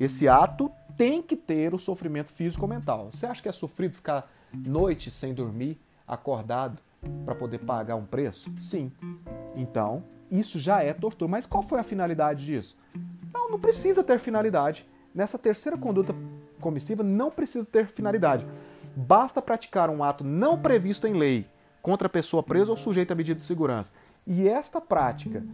[0.00, 3.12] Esse ato tem que ter o sofrimento físico ou mental.
[3.12, 5.78] Você acha que é sofrido ficar noite sem dormir,
[6.08, 6.80] acordado,
[7.24, 8.50] para poder pagar um preço?
[8.58, 8.90] Sim.
[9.54, 11.30] Então, isso já é tortura.
[11.30, 12.78] Mas qual foi a finalidade disso?
[13.32, 14.88] Não, não precisa ter finalidade.
[15.14, 16.14] Nessa terceira conduta
[16.60, 18.46] comissiva, não precisa ter finalidade.
[18.96, 21.46] Basta praticar um ato não previsto em lei
[21.82, 23.92] contra a pessoa presa ou sujeita a medida de segurança.
[24.26, 25.44] E esta prática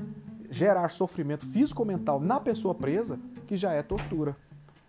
[0.49, 4.37] gerar sofrimento físico ou mental na pessoa presa, que já é tortura.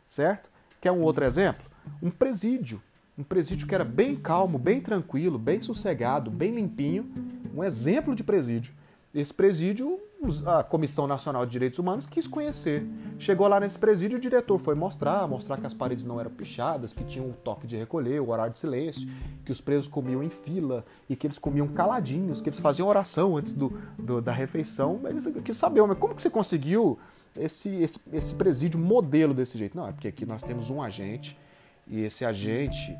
[0.05, 0.49] Certo?
[0.81, 1.65] Quer um outro exemplo?
[2.01, 2.81] Um presídio.
[3.17, 7.09] Um presídio que era bem calmo, bem tranquilo, bem sossegado, bem limpinho.
[7.55, 8.73] Um exemplo de presídio.
[9.19, 9.99] Esse presídio,
[10.45, 12.85] a Comissão Nacional de Direitos Humanos quis conhecer.
[13.17, 16.93] Chegou lá nesse presídio, o diretor foi mostrar, mostrar que as paredes não eram pichadas,
[16.93, 19.09] que tinha um toque de recolher, o horário de silêncio,
[19.43, 23.37] que os presos comiam em fila e que eles comiam caladinhos, que eles faziam oração
[23.37, 25.01] antes do, do da refeição.
[25.05, 26.99] Eles quis saber, mas como que você conseguiu
[27.35, 29.75] esse, esse, esse presídio modelo desse jeito?
[29.75, 31.35] Não, é porque aqui nós temos um agente
[31.87, 32.95] e esse agente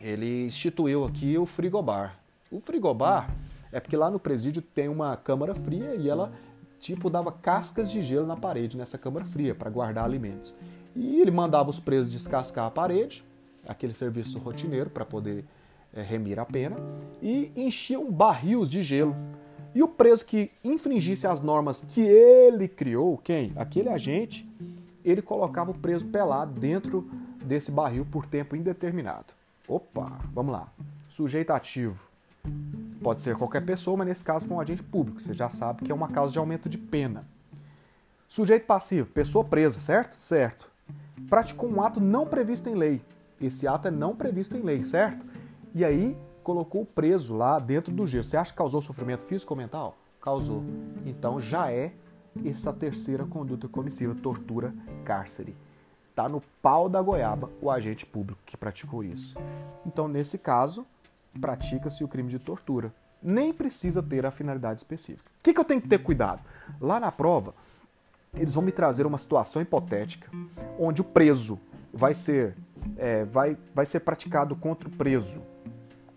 [0.00, 2.18] ele instituiu aqui o frigobar.
[2.50, 3.30] O frigobar
[3.72, 6.32] é porque lá no presídio tem uma câmara fria e ela
[6.80, 10.54] tipo dava cascas de gelo na parede nessa câmara fria para guardar alimentos.
[10.96, 13.22] E ele mandava os presos descascar a parede,
[13.66, 15.44] aquele serviço rotineiro para poder
[15.94, 16.76] é, remir a pena,
[17.22, 19.14] e enchiam barris de gelo.
[19.72, 23.52] E o preso que infringisse as normas que ele criou, quem?
[23.54, 24.48] Aquele agente,
[25.04, 27.08] ele colocava o preso pelado dentro
[27.44, 29.32] desse barril por tempo indeterminado.
[29.68, 30.72] Opa, vamos lá.
[31.08, 32.09] Sujeito ativo
[33.02, 35.20] Pode ser qualquer pessoa, mas nesse caso foi um agente público.
[35.20, 37.24] Você já sabe que é uma causa de aumento de pena.
[38.28, 40.20] Sujeito passivo, pessoa presa, certo?
[40.20, 40.70] Certo.
[41.28, 43.02] Praticou um ato não previsto em lei.
[43.40, 45.26] Esse ato é não previsto em lei, certo?
[45.74, 48.24] E aí colocou o preso lá dentro do gelo.
[48.24, 49.96] Você acha que causou sofrimento físico ou mental?
[50.20, 50.62] Causou.
[51.06, 51.92] Então já é
[52.44, 54.74] essa terceira conduta comissiva, tortura,
[55.04, 55.56] cárcere.
[56.14, 59.36] Tá no pau da goiaba o agente público que praticou isso.
[59.86, 60.86] Então, nesse caso,
[61.38, 62.92] pratica-se o crime de tortura.
[63.22, 65.30] Nem precisa ter a finalidade específica.
[65.38, 66.42] O que, que eu tenho que ter cuidado?
[66.80, 67.54] Lá na prova,
[68.34, 70.30] eles vão me trazer uma situação hipotética
[70.78, 71.58] onde o preso
[71.92, 72.56] vai ser,
[72.96, 75.42] é, vai, vai ser praticado contra o preso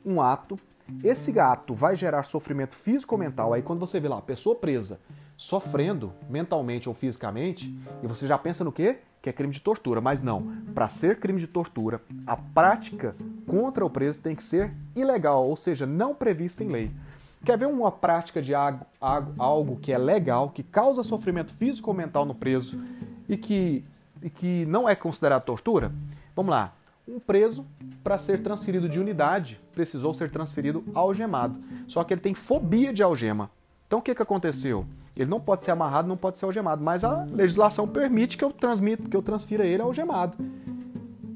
[0.05, 0.59] um ato.
[1.03, 3.53] Esse ato vai gerar sofrimento físico ou mental.
[3.53, 4.99] Aí quando você vê lá a pessoa presa
[5.35, 8.99] sofrendo mentalmente ou fisicamente, e você já pensa no quê?
[9.23, 9.99] Que é crime de tortura.
[9.99, 10.55] Mas não.
[10.75, 13.15] Para ser crime de tortura, a prática
[13.47, 16.91] contra o preso tem que ser ilegal, ou seja, não prevista em lei.
[17.43, 22.25] Quer ver uma prática de algo, que é legal, que causa sofrimento físico ou mental
[22.25, 22.81] no preso
[23.27, 23.83] e que,
[24.21, 25.91] e que não é considerado tortura?
[26.35, 26.73] Vamos lá.
[27.05, 27.65] Um preso,
[28.01, 31.59] para ser transferido de unidade, precisou ser transferido algemado.
[31.87, 33.49] Só que ele tem fobia de algema.
[33.87, 34.85] Então o que, que aconteceu?
[35.15, 38.51] Ele não pode ser amarrado, não pode ser algemado, mas a legislação permite que eu
[38.51, 40.37] transmita, que eu transfira ele algemado.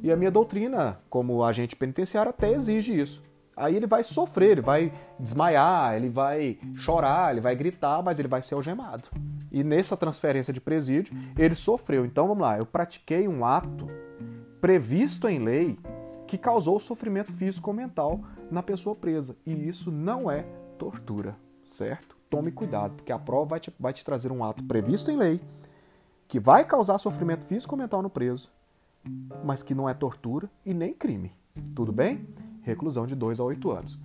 [0.02, 3.24] E a minha doutrina, como agente penitenciário, até exige isso.
[3.56, 8.28] Aí ele vai sofrer, ele vai desmaiar, ele vai chorar, ele vai gritar, mas ele
[8.28, 9.10] vai ser algemado.
[9.52, 12.06] E nessa transferência de presídio, ele sofreu.
[12.06, 13.88] Então vamos lá, eu pratiquei um ato
[14.62, 15.80] previsto em lei
[16.28, 18.22] que causou sofrimento físico ou mental
[18.52, 19.36] na pessoa presa.
[19.46, 20.46] E isso não é
[20.78, 22.17] tortura, certo?
[22.30, 25.42] Tome cuidado, porque a prova vai te, vai te trazer um ato previsto em lei
[26.28, 28.52] que vai causar sofrimento físico ou mental no preso,
[29.44, 31.32] mas que não é tortura e nem crime.
[31.74, 32.28] Tudo bem?
[32.62, 34.00] Reclusão de 2 a 8 anos.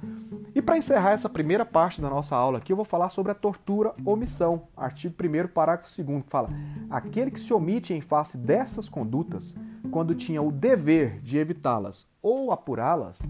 [0.55, 3.35] E para encerrar essa primeira parte da nossa aula aqui, eu vou falar sobre a
[3.35, 4.63] tortura omissão.
[4.77, 6.49] Artigo 1 parágrafo 2 que fala:
[6.89, 9.57] aquele que se omite em face dessas condutas,
[9.91, 13.23] quando tinha o dever de evitá-las ou apurá-las,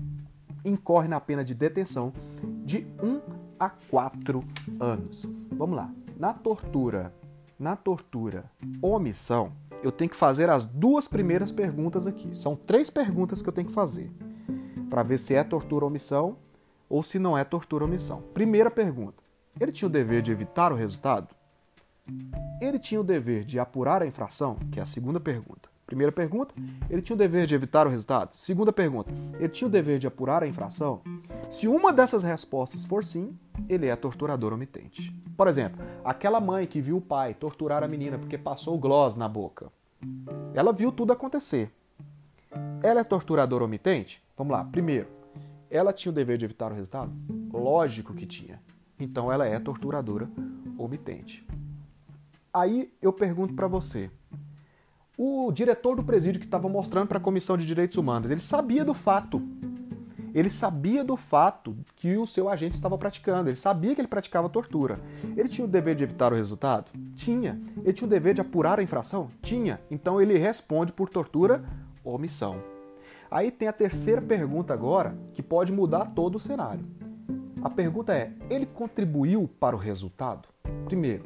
[0.65, 2.13] incorre na pena de detenção
[2.65, 4.43] de 1 um a quatro
[4.81, 5.29] anos.
[5.53, 5.89] Vamos lá.
[6.19, 7.15] Na tortura,
[7.57, 8.51] na tortura,
[8.83, 9.53] omissão,
[9.85, 12.37] eu tenho que fazer as duas primeiras perguntas aqui.
[12.37, 14.13] São três perguntas que eu tenho que fazer
[14.91, 16.37] para ver se é tortura omissão
[16.89, 18.21] ou se não é tortura omissão.
[18.35, 19.23] Primeira pergunta:
[19.61, 21.29] ele tinha o dever de evitar o resultado?
[22.61, 24.57] Ele tinha o dever de apurar a infração?
[24.73, 25.72] Que é a segunda pergunta.
[25.93, 26.55] Primeira pergunta,
[26.89, 28.35] ele tinha o dever de evitar o resultado?
[28.35, 31.03] Segunda pergunta, ele tinha o dever de apurar a infração?
[31.51, 33.39] Se uma dessas respostas for sim,
[33.69, 35.15] ele é torturador omitente.
[35.37, 39.29] Por exemplo, aquela mãe que viu o pai torturar a menina porque passou gloss na
[39.29, 39.71] boca.
[40.55, 41.71] Ela viu tudo acontecer.
[42.83, 44.23] Ela é torturadora omitente?
[44.35, 44.65] Vamos lá.
[44.65, 45.09] Primeiro,
[45.71, 47.13] ela tinha o dever de evitar o resultado?
[47.53, 48.63] Lógico que tinha.
[48.99, 50.27] Então ela é torturadora
[50.79, 51.47] omitente.
[52.51, 54.11] Aí eu pergunto para você,
[55.17, 58.85] o diretor do presídio que estava mostrando para a Comissão de Direitos Humanos, ele sabia
[58.85, 59.43] do fato.
[60.35, 64.49] Ele sabia do fato que o seu agente estava praticando, ele sabia que ele praticava
[64.49, 64.99] tortura.
[65.37, 66.91] Ele tinha o dever de evitar o resultado?
[67.15, 67.61] Tinha.
[67.85, 69.31] Ele tinha o dever de apurar a infração?
[69.43, 69.79] Tinha.
[69.91, 71.63] Então ele responde por tortura
[72.03, 72.57] ou omissão.
[73.31, 76.85] Aí tem a terceira pergunta agora, que pode mudar todo o cenário.
[77.63, 80.49] A pergunta é: ele contribuiu para o resultado?
[80.87, 81.25] Primeiro,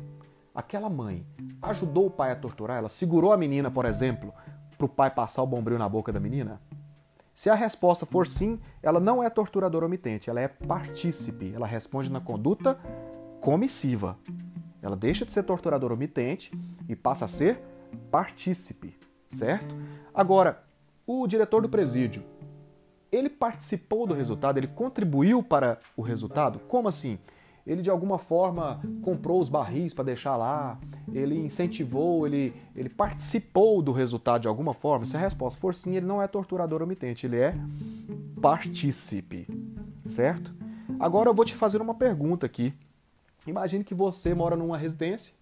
[0.56, 1.26] aquela mãe
[1.60, 2.78] ajudou o pai a torturar?
[2.78, 4.32] Ela segurou a menina, por exemplo,
[4.76, 6.60] para o pai passar o bombril na boca da menina?
[7.34, 11.52] Se a resposta for sim, ela não é torturadora omitente, ela é partícipe.
[11.54, 12.78] Ela responde na conduta
[13.42, 14.18] comissiva.
[14.80, 17.60] Ela deixa de ser torturadora omitente e passa a ser
[18.10, 18.98] partícipe,
[19.28, 19.76] certo?
[20.14, 20.64] Agora,
[21.06, 22.24] o diretor do presídio,
[23.12, 26.60] ele participou do resultado, ele contribuiu para o resultado?
[26.60, 27.18] Como assim?
[27.66, 30.78] Ele de alguma forma comprou os barris para deixar lá,
[31.12, 35.04] ele incentivou, ele, ele participou do resultado de alguma forma?
[35.04, 37.54] Se a resposta for sim, ele não é torturador omitente, ele é
[38.40, 39.48] partícipe,
[40.04, 40.54] certo?
[41.00, 42.72] Agora eu vou te fazer uma pergunta aqui.
[43.46, 45.34] Imagine que você mora numa residência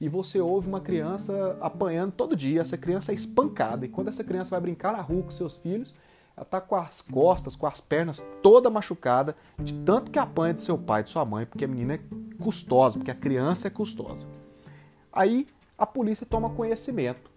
[0.00, 4.22] e você ouve uma criança apanhando todo dia, essa criança é espancada, e quando essa
[4.22, 5.94] criança vai brincar na rua com seus filhos,
[6.38, 10.62] ela está com as costas, com as pernas toda machucada, de tanto que apanha de
[10.62, 12.00] seu pai, de sua mãe, porque a menina é
[12.40, 14.26] custosa, porque a criança é custosa.
[15.12, 17.28] Aí a polícia toma conhecimento.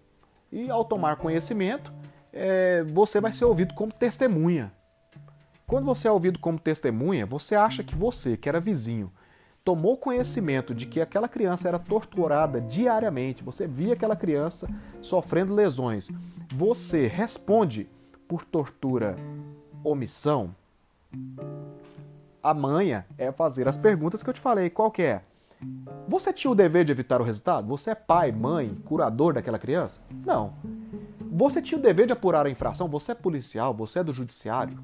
[0.52, 1.92] E ao tomar conhecimento,
[2.32, 4.72] é, você vai ser ouvido como testemunha.
[5.66, 9.12] Quando você é ouvido como testemunha, você acha que você, que era vizinho,
[9.64, 14.68] tomou conhecimento de que aquela criança era torturada diariamente, você via aquela criança
[15.00, 16.08] sofrendo lesões,
[16.54, 17.88] você responde
[18.32, 19.14] por tortura
[19.84, 20.56] omissão?
[22.42, 24.70] A manha é fazer as perguntas que eu te falei.
[24.70, 25.22] Qual que é?
[26.08, 27.68] Você tinha o dever de evitar o resultado?
[27.68, 30.00] Você é pai, mãe, curador daquela criança?
[30.24, 30.54] Não.
[31.30, 32.88] Você tinha o dever de apurar a infração?
[32.88, 33.74] Você é policial?
[33.74, 34.80] Você é do judiciário?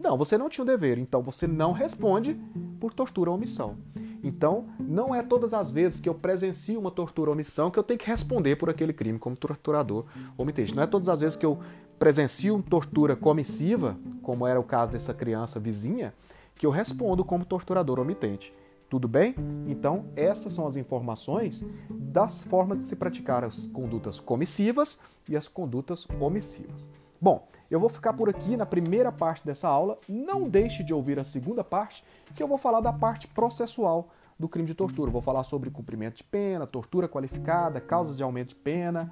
[0.00, 0.98] Não, você não tinha o dever.
[0.98, 2.34] Então você não responde
[2.80, 3.76] por tortura ou omissão.
[4.24, 7.84] Então, não é todas as vezes que eu presencio uma tortura ou omissão que eu
[7.84, 10.04] tenho que responder por aquele crime como torturador
[10.36, 10.74] ou omitente.
[10.74, 11.60] Não é todas as vezes que eu
[11.98, 16.14] presencio tortura comissiva, como era o caso dessa criança vizinha,
[16.54, 18.52] que eu respondo como torturador omitente.
[18.88, 19.34] Tudo bem?
[19.66, 25.48] Então, essas são as informações das formas de se praticar as condutas comissivas e as
[25.48, 26.88] condutas omissivas.
[27.20, 29.98] Bom, eu vou ficar por aqui na primeira parte dessa aula.
[30.08, 34.08] Não deixe de ouvir a segunda parte, que eu vou falar da parte processual
[34.38, 35.10] do crime de tortura.
[35.10, 39.10] Vou falar sobre cumprimento de pena, tortura qualificada, causas de aumento de pena,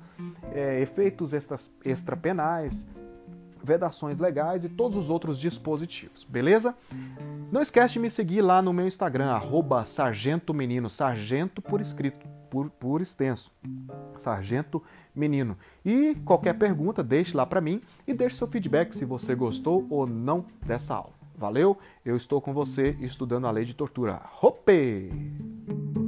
[0.52, 1.32] é, efeitos
[1.84, 2.86] extrapenais,
[3.62, 6.74] vedações legais e todos os outros dispositivos, beleza?
[7.50, 12.26] Não esquece de me seguir lá no meu Instagram, arroba Sargento Menino, Sargento por escrito,
[12.50, 13.50] por, por extenso,
[14.18, 14.82] Sargento
[15.14, 15.56] Menino.
[15.84, 20.06] E qualquer pergunta, deixe lá para mim e deixe seu feedback se você gostou ou
[20.06, 21.13] não dessa aula.
[21.36, 21.76] Valeu?
[22.04, 24.22] Eu estou com você estudando a lei de tortura.
[24.40, 26.03] Hope!